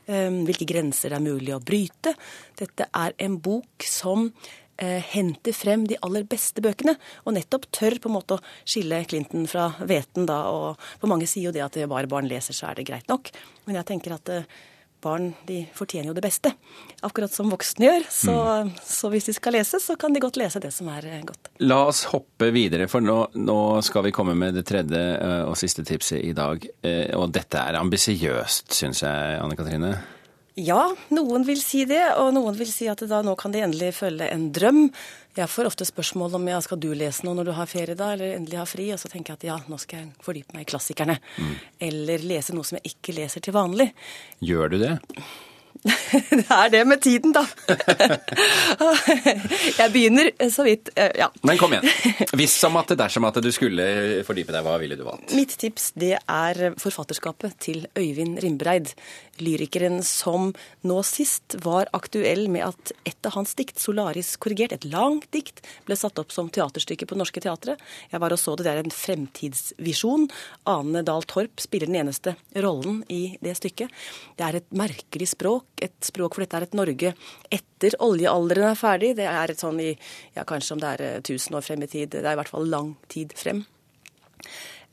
eh, 0.07 0.29
hvilke 0.47 0.67
grenser 0.67 1.09
det 1.11 1.19
er 1.19 1.27
mulig 1.27 1.55
å 1.55 1.63
bryte. 1.71 2.15
Dette 2.59 2.91
er 2.91 3.15
en 3.23 3.39
bok 3.41 3.87
som 3.87 4.29
eh, 4.81 5.01
henter 5.13 5.55
frem 5.55 5.85
de 5.89 5.99
aller 6.05 6.25
beste 6.29 6.63
bøkene, 6.63 6.97
og 7.25 7.37
nettopp 7.37 7.69
tør 7.73 7.97
på 8.01 8.11
en 8.11 8.17
måte 8.17 8.37
å 8.37 8.43
skille 8.63 9.03
Clinton 9.09 9.47
fra 9.49 9.71
hveten. 9.79 10.27
da, 10.29 10.43
og 10.51 10.81
For 10.99 11.11
mange 11.11 11.29
sier 11.29 11.49
jo 11.49 11.55
det 11.55 11.65
at 11.65 11.79
bare 11.89 12.11
barn 12.11 12.29
leser, 12.29 12.57
så 12.57 12.71
er 12.71 12.81
det 12.81 12.89
greit 12.89 13.09
nok. 13.11 13.31
Men 13.65 13.81
jeg 13.81 13.89
tenker 13.93 14.17
at 14.17 14.29
eh, 14.33 14.59
barn 15.01 15.31
de 15.47 15.63
fortjener 15.73 16.11
jo 16.11 16.13
det 16.13 16.21
beste, 16.21 16.51
akkurat 17.01 17.33
som 17.33 17.49
voksne 17.49 17.87
gjør. 17.87 18.03
Så, 18.13 18.35
så 18.85 19.09
hvis 19.09 19.31
de 19.31 19.33
skal 19.33 19.55
lese, 19.57 19.79
så 19.81 19.95
kan 19.97 20.13
de 20.13 20.21
godt 20.21 20.37
lese 20.37 20.61
det 20.61 20.69
som 20.75 20.91
er 20.93 21.07
eh, 21.09 21.23
godt. 21.25 21.53
La 21.65 21.83
oss 21.89 22.03
hoppe 22.11 22.51
videre, 22.53 22.89
for 22.91 23.01
nå, 23.01 23.17
nå 23.37 23.59
skal 23.85 24.05
vi 24.07 24.13
komme 24.15 24.37
med 24.37 24.57
det 24.59 24.67
tredje 24.69 25.01
og 25.47 25.57
siste 25.59 25.85
tipset 25.87 26.21
i 26.21 26.33
dag. 26.37 26.65
Og 27.17 27.29
dette 27.33 27.61
er 27.61 27.79
ambisiøst, 27.81 28.73
syns 28.77 29.05
jeg, 29.05 29.37
Anne 29.41 29.57
Katrine. 29.57 29.95
Ja, 30.61 30.81
noen 31.15 31.45
vil 31.47 31.61
si 31.63 31.85
det, 31.89 32.03
og 32.21 32.35
noen 32.35 32.57
vil 32.59 32.69
si 32.69 32.85
at 32.91 33.01
da 33.09 33.21
nå 33.25 33.33
kan 33.39 33.53
de 33.53 33.63
endelig 33.65 33.95
følge 33.97 34.27
en 34.29 34.49
drøm. 34.53 34.83
Jeg 35.37 35.49
får 35.49 35.69
ofte 35.71 35.87
spørsmål 35.87 36.35
om 36.37 36.49
ja, 36.51 36.59
skal 36.61 36.77
du 36.81 36.91
lese 36.97 37.25
noe 37.25 37.39
når 37.39 37.49
du 37.49 37.53
har 37.57 37.69
ferie 37.71 37.97
da, 37.97 38.11
eller 38.13 38.35
endelig 38.35 38.59
har 38.59 38.69
fri, 38.69 38.89
og 38.93 38.99
så 39.01 39.09
tenker 39.09 39.33
jeg 39.33 39.39
at 39.39 39.47
ja, 39.47 39.57
nå 39.71 39.79
skal 39.81 40.03
jeg 40.03 40.25
fordype 40.25 40.57
meg 40.57 40.67
i 40.67 40.71
klassikerne. 40.73 41.17
Eller 41.81 42.27
lese 42.27 42.53
noe 42.53 42.67
som 42.67 42.77
jeg 42.77 42.93
ikke 42.93 43.15
leser 43.17 43.41
til 43.41 43.55
vanlig. 43.57 43.89
Gjør 44.43 44.75
du 44.75 44.83
det? 44.83 44.97
Det 46.29 46.51
er 46.51 46.69
det 46.69 46.81
med 46.87 47.01
tiden, 47.01 47.33
da. 47.33 47.45
Jeg 49.79 49.91
begynner 49.93 50.29
så 50.51 50.65
vidt, 50.67 50.91
eh, 50.95 51.11
ja. 51.17 51.29
Men 51.47 51.57
kom 51.59 51.73
igjen. 51.73 51.87
Hvis 52.37 52.53
som 52.59 52.75
at 52.79 52.91
dersom 52.99 53.25
at 53.27 53.39
du 53.41 53.49
skulle 53.55 53.85
fordype 54.27 54.53
deg, 54.53 54.65
hva 54.65 54.77
ville 54.81 54.97
du 54.99 55.03
valgt? 55.07 55.33
Mitt 55.37 55.55
tips 55.61 55.91
det 55.99 56.17
er 56.19 56.61
forfatterskapet 56.81 57.57
til 57.63 57.87
Øyvind 57.97 58.41
Rimbreid. 58.43 58.93
Lyrikeren 59.41 59.99
som 60.05 60.51
nå 60.87 60.99
sist 61.07 61.57
var 61.65 61.89
aktuell 61.97 62.47
med 62.51 62.67
at 62.69 62.93
et 63.07 63.27
av 63.27 63.35
hans 63.35 63.55
dikt, 63.57 63.79
'Solaris 63.79 64.35
korrigert', 64.37 64.73
et 64.73 64.85
langt 64.85 65.27
dikt, 65.33 65.63
ble 65.85 65.97
satt 65.97 66.19
opp 66.21 66.31
som 66.31 66.49
teaterstykke 66.49 67.07
på 67.09 67.17
Norske 67.17 67.41
Teatret. 67.41 67.81
Jeg 68.11 68.21
var 68.21 68.31
og 68.33 68.39
så 68.39 68.55
det, 68.55 68.65
det 68.65 68.73
er 68.73 68.83
en 68.83 68.93
fremtidsvisjon. 68.93 70.29
Ane 70.69 71.03
Dahl 71.03 71.25
Torp 71.25 71.59
spiller 71.59 71.89
den 71.89 71.99
eneste 72.03 72.35
rollen 72.55 73.03
i 73.09 73.37
det 73.41 73.57
stykket. 73.57 73.89
Det 74.37 74.45
er 74.45 74.61
et 74.61 74.71
merkelig 74.71 75.31
språk, 75.33 75.65
et 75.81 75.97
språk 76.05 76.35
for 76.35 76.45
dette 76.45 76.57
er 76.57 76.67
et 76.67 76.77
Norge 76.77 77.13
etter 77.51 77.97
oljealderen 78.03 78.71
er 78.71 78.79
ferdig. 78.79 79.15
Det 79.17 79.27
er 79.27 79.51
et 79.51 79.61
sånn 79.61 79.79
i, 79.81 79.91
ja 80.37 80.45
kanskje 80.47 80.75
om 80.75 80.81
det 80.83 80.95
er 80.95 81.05
eh, 81.07 81.21
1000 81.21 81.57
år 81.57 81.65
frem 81.65 81.85
i 81.85 81.91
tid, 81.91 82.13
det 82.13 82.25
er 82.25 82.35
i 82.35 82.39
hvert 82.39 82.51
fall 82.51 82.69
lang 82.69 82.95
tid 83.11 83.33
frem. 83.37 83.65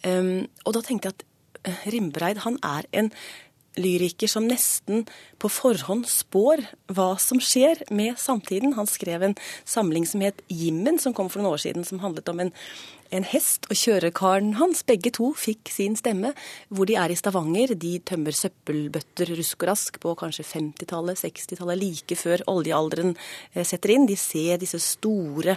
Um, 0.06 0.46
og 0.62 0.76
da 0.76 0.82
tenkte 0.87 1.11
jeg 1.11 1.16
at 1.16 1.24
eh, 1.66 1.87
Rimbreid 1.94 2.44
han 2.44 2.58
er 2.62 2.87
en 2.94 3.11
lyriker 3.79 4.31
som 4.31 4.47
nesten 4.49 5.07
på 5.38 5.51
forhånd 5.53 6.09
spår 6.11 6.64
hva 6.93 7.12
som 7.23 7.41
skjer 7.43 7.85
med 7.95 8.19
samtiden. 8.21 8.77
Han 8.79 8.91
skrev 8.91 9.25
en 9.25 9.37
samling 9.69 10.07
som 10.09 10.25
het 10.27 10.43
Jimmen, 10.53 10.99
som 10.99 11.14
kom 11.17 11.31
for 11.33 11.43
noen 11.43 11.57
år 11.57 11.64
siden, 11.64 11.87
som 11.87 12.03
handlet 12.03 12.29
om 12.33 12.45
en, 12.45 12.53
en 13.14 13.25
hest 13.25 13.68
og 13.71 13.79
kjørekaren 13.79 14.55
hans. 14.59 14.83
Begge 14.88 15.12
to 15.14 15.31
fikk 15.38 15.71
sin 15.73 15.97
stemme. 15.99 16.35
Hvor 16.68 16.88
de 16.88 16.97
er 17.01 17.12
i 17.12 17.18
Stavanger. 17.18 17.75
De 17.79 17.97
tømmer 18.05 18.37
søppelbøtter 18.37 19.33
rusk 19.38 19.62
og 19.64 19.71
rask 19.73 20.01
på 20.03 20.14
kanskje 20.18 20.47
50-tallet, 20.49 21.21
60-tallet, 21.23 21.81
like 21.81 22.18
før 22.18 22.44
oljealderen 22.51 23.14
eh, 23.55 23.64
setter 23.64 23.94
inn. 23.94 24.09
De 24.09 24.16
ser 24.18 24.61
disse 24.61 24.81
store 24.83 25.57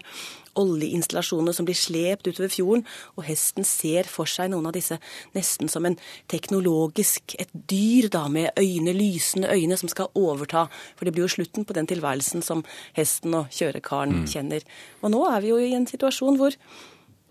oljeinstallasjonene 0.60 1.54
som 1.56 1.68
blir 1.68 1.78
slept 1.80 2.28
utover 2.28 2.52
fjorden, 2.52 2.82
og 3.16 3.24
hesten 3.24 3.64
ser 3.68 4.10
for 4.12 4.28
seg 4.28 4.50
noen 4.52 4.68
av 4.68 4.76
disse 4.76 4.98
nesten 5.36 5.72
som 5.72 5.88
en 5.88 5.96
teknologisk 6.32 7.38
et 7.40 7.52
dyr 7.72 8.10
da, 8.12 8.26
med 8.32 8.52
øyne, 8.60 8.92
lysende 8.96 9.52
øyne, 9.52 9.78
som 9.80 9.92
skal 9.92 10.12
overta. 10.20 10.66
For 11.00 11.08
det 11.08 11.16
blir 11.16 11.28
jo 11.28 11.36
slutten 11.38 11.68
på 11.68 11.78
den 11.78 11.88
tilværelsen 11.88 12.44
som 12.44 12.66
hesten 12.98 13.38
og 13.38 13.52
kjørekaren 13.56 14.22
Mm. 14.22 14.26
kjenner. 14.28 14.62
Og 15.02 15.12
nå 15.12 15.22
er 15.32 15.42
vi 15.42 15.48
jo 15.48 15.58
i 15.58 15.74
en 15.74 15.88
situasjon 15.88 16.38
hvor 16.38 16.52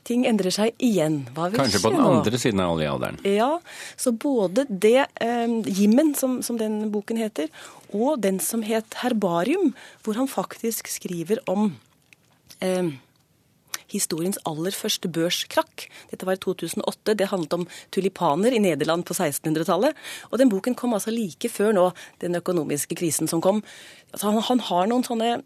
ting 0.06 0.24
endrer 0.28 0.54
seg 0.54 0.74
igjen. 0.82 1.22
Hva 1.36 1.50
vil 1.50 1.60
Kanskje 1.60 1.82
på 1.84 1.92
den 1.92 2.02
nå? 2.02 2.14
andre 2.20 2.40
siden 2.40 2.62
av 2.64 2.76
oljealderen. 2.76 3.20
Ja, 3.28 3.50
så 4.00 4.12
både 4.12 4.66
det 4.68 5.06
eh, 5.20 5.58
Jimmen, 5.68 6.14
som, 6.18 6.40
som 6.46 6.58
den 6.60 6.82
boken 6.94 7.20
heter, 7.20 7.50
og 7.92 8.22
den 8.24 8.40
som 8.44 8.64
het 8.66 9.00
Herbarium, 9.02 9.74
hvor 10.04 10.18
han 10.18 10.30
faktisk 10.30 10.90
skriver 10.90 11.42
om 11.50 11.72
eh, 12.64 12.90
historiens 13.90 14.38
aller 14.48 14.74
første 14.74 15.10
børskrakk. 15.10 15.86
Dette 16.12 16.26
var 16.28 16.38
i 16.38 16.42
2008. 16.42 17.16
Det 17.18 17.30
handlet 17.32 17.56
om 17.58 17.66
tulipaner 17.94 18.54
i 18.54 18.62
Nederland 18.62 19.06
på 19.08 19.16
1600-tallet. 19.16 19.98
Og 20.30 20.38
den 20.40 20.52
boken 20.52 20.76
kom 20.78 20.94
altså 20.96 21.14
like 21.14 21.50
før 21.52 21.74
nå, 21.76 21.88
den 22.22 22.38
økonomiske 22.38 22.98
krisen 22.98 23.30
som 23.30 23.42
kom. 23.44 23.64
Altså 24.12 24.30
han, 24.30 24.44
han 24.46 24.62
har 24.70 24.90
noen 24.90 25.06
sånne 25.06 25.40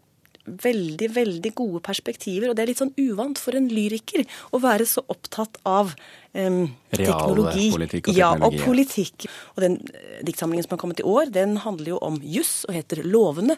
veldig, 0.45 1.09
veldig 1.15 1.51
gode 1.57 1.81
perspektiver, 1.85 2.49
og 2.49 2.57
det 2.57 2.65
er 2.65 2.71
litt 2.71 2.81
sånn 2.81 2.93
uvant 2.99 3.39
for 3.41 3.57
en 3.57 3.69
lyriker 3.71 4.25
å 4.53 4.61
være 4.63 4.87
så 4.89 5.03
opptatt 5.11 5.57
av 5.67 5.93
um, 6.35 6.65
teknologi. 6.93 7.69
Realpolitikk 7.69 8.09
og 8.09 8.17
Ja, 8.17 8.31
og 8.33 8.53
teknologi, 8.53 8.59
ja. 8.59 8.65
politikk. 8.65 9.27
Og 9.55 9.63
den 9.65 9.77
eh, 9.93 10.19
diktsamlingen 10.27 10.65
som 10.65 10.75
har 10.75 10.81
kommet 10.81 11.01
i 11.01 11.07
år, 11.07 11.31
den 11.33 11.57
handler 11.63 11.95
jo 11.95 12.01
om 12.05 12.19
juss 12.21 12.63
og 12.67 12.75
heter 12.77 13.03
Lovene. 13.05 13.57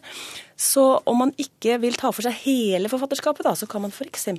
Så 0.57 0.85
om 1.05 1.19
man 1.21 1.33
ikke 1.37 1.77
vil 1.83 1.97
ta 1.99 2.11
for 2.15 2.25
seg 2.25 2.37
hele 2.45 2.89
forfatterskapet, 2.89 3.45
da, 3.45 3.53
så 3.57 3.69
kan 3.69 3.83
man 3.83 3.93
f.eks. 3.93 4.29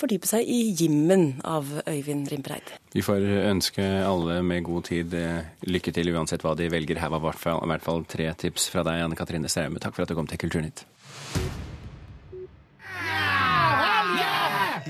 fordype 0.00 0.28
seg 0.28 0.44
i 0.48 0.60
Jimmen 0.76 1.40
av 1.48 1.68
Øyvind 1.86 2.28
Rimpereid. 2.32 2.74
Vi 2.92 3.04
får 3.04 3.24
ønske 3.50 3.84
alle 4.04 4.40
med 4.46 4.66
god 4.68 4.88
tid 4.90 5.14
eh, 5.16 5.42
lykke 5.68 5.94
til 5.96 6.12
uansett 6.14 6.44
hva 6.44 6.56
de 6.58 6.70
velger. 6.72 7.00
Her 7.00 7.12
var 7.14 7.22
i 7.22 7.28
hvert 7.30 7.44
fall, 7.44 7.62
i 7.64 7.72
hvert 7.72 7.86
fall 7.86 8.04
tre 8.08 8.32
tips 8.40 8.70
fra 8.72 8.84
deg, 8.86 9.04
Anne 9.04 9.18
Katrine 9.18 9.52
Straume. 9.52 9.80
Takk 9.82 9.96
for 9.96 10.04
at 10.04 10.12
du 10.12 10.18
kom 10.18 10.28
til 10.30 10.40
Kulturnytt. 10.40 10.84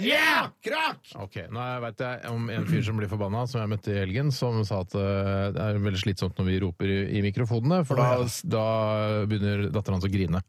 Yeah! 0.01 0.47
Krakk! 0.65 1.01
Ok, 1.21 1.35
nå 1.53 1.61
veit 1.83 2.01
jeg 2.01 2.31
om 2.31 2.47
en 2.53 2.65
fyr 2.69 2.83
som 2.87 2.97
blir 3.01 3.09
forbanna, 3.11 3.43
som 3.51 3.61
jeg 3.61 3.71
møtte 3.73 3.91
i 3.93 3.99
helgen, 3.99 4.31
som 4.33 4.61
sa 4.65 4.79
at 4.85 4.95
eh, 4.97 5.51
det 5.57 5.61
er 5.65 5.81
veldig 5.83 6.01
slitsomt 6.01 6.39
når 6.41 6.47
vi 6.49 6.59
roper 6.63 6.93
i, 6.95 6.99
i 7.19 7.23
mikrofonene, 7.25 7.83
for 7.89 8.01
da, 8.01 8.07
da 8.55 8.65
begynner 9.29 9.67
datteren 9.75 9.99
hans 9.99 10.07
å 10.09 10.13
grine. 10.13 10.41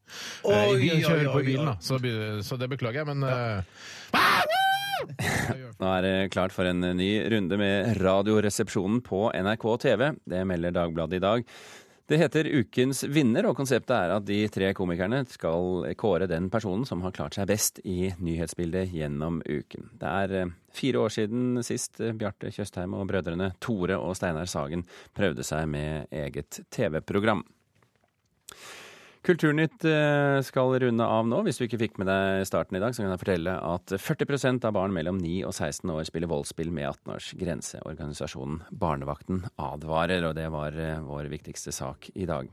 Eh, 0.45 0.51
Oi, 0.51 0.77
I 0.77 0.79
bilen, 0.85 1.01
oi, 1.01 1.03
kjører 1.07 1.25
oi, 1.27 1.33
på 1.35 1.43
bilen, 1.49 1.65
oi. 1.65 1.73
da, 1.73 1.75
så, 1.83 1.99
begynner- 2.03 2.45
så 2.47 2.59
det 2.61 2.69
beklager 2.71 3.01
jeg, 3.03 3.09
men 3.11 3.19
eh, 3.27 3.59
Nå 5.81 5.87
er 5.97 6.01
det 6.05 6.15
klart 6.31 6.53
for 6.53 6.67
en 6.69 6.83
ny 6.95 7.09
runde 7.33 7.57
med 7.57 7.95
Radioresepsjonen 7.97 8.99
på 9.03 9.23
NRK 9.33 9.63
TV. 9.81 10.03
Det 10.29 10.43
melder 10.45 10.75
Dagbladet 10.75 11.17
i 11.17 11.23
dag. 11.23 11.47
Det 12.11 12.17
heter 12.17 12.47
Ukens 12.59 13.05
vinner, 13.07 13.45
og 13.47 13.55
konseptet 13.55 13.93
er 13.95 14.11
at 14.11 14.25
de 14.27 14.41
tre 14.51 14.73
komikerne 14.75 15.21
skal 15.31 15.85
kåre 15.95 16.25
den 16.27 16.49
personen 16.51 16.83
som 16.83 16.99
har 17.05 17.13
klart 17.15 17.37
seg 17.37 17.47
best 17.47 17.79
i 17.87 18.09
nyhetsbildet 18.19 18.91
gjennom 18.91 19.37
uken. 19.45 19.87
Det 19.95 20.09
er 20.09 20.33
eh, 20.41 20.51
fire 20.75 21.05
år 21.05 21.13
siden 21.15 21.61
sist 21.63 22.01
eh, 22.03 22.11
Bjarte 22.11 22.51
Tjøstheim 22.51 22.97
og 22.99 23.07
brødrene 23.07 23.53
Tore 23.63 23.95
og 23.95 24.17
Steinar 24.19 24.51
Sagen 24.51 24.83
prøvde 25.15 25.45
seg 25.47 25.71
med 25.71 26.11
eget 26.11 26.59
TV-program. 26.75 27.45
Kulturnytt 29.21 29.85
eh, 29.85 30.39
skal 30.41 30.79
runde 30.81 31.05
av 31.05 31.27
nå. 31.29 31.43
Hvis 31.45 31.59
du 31.59 31.67
ikke 31.67 31.79
fikk 31.83 31.99
med 32.01 32.09
deg 32.09 32.41
starten 32.49 32.77
i 32.77 32.81
dag, 32.81 32.95
så 32.95 33.03
kan 33.03 33.13
jeg 33.13 33.21
fortelle 33.21 33.53
at 33.53 33.93
40% 33.93 34.65
av 34.65 34.73
barn 34.73 34.95
mellom 34.95 35.19
9 35.21 35.43
og 35.45 35.53
16 35.53 35.93
år 35.93 36.07
spiller 36.09 36.31
voldsspill 36.31 36.73
med 36.73 36.87
18 36.89 37.13
års 37.13 37.27
grense. 37.37 37.81
Organisasjonen 37.85 38.63
Barnevakten 38.73 39.43
advarer, 39.61 40.25
og 40.25 40.33
det 40.39 40.47
var 40.53 40.73
eh, 40.73 41.03
vår 41.05 41.29
viktigste 41.33 41.73
sak 41.75 42.09
i 42.15 42.25
dag. 42.29 42.49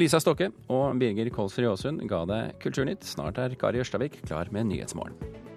Lisa 0.00 0.18
Stokke 0.22 0.50
og 0.74 0.98
Birger 0.98 1.30
Kolsrud 1.34 1.70
Aasund 1.70 2.02
ga 2.10 2.24
deg 2.26 2.58
Kulturnytt. 2.64 3.06
Snart 3.06 3.38
er 3.38 3.54
Kari 3.60 3.84
Ørstavik 3.84 4.18
klar 4.26 4.50
med 4.50 4.72
Nyhetsmorgen. 4.72 5.47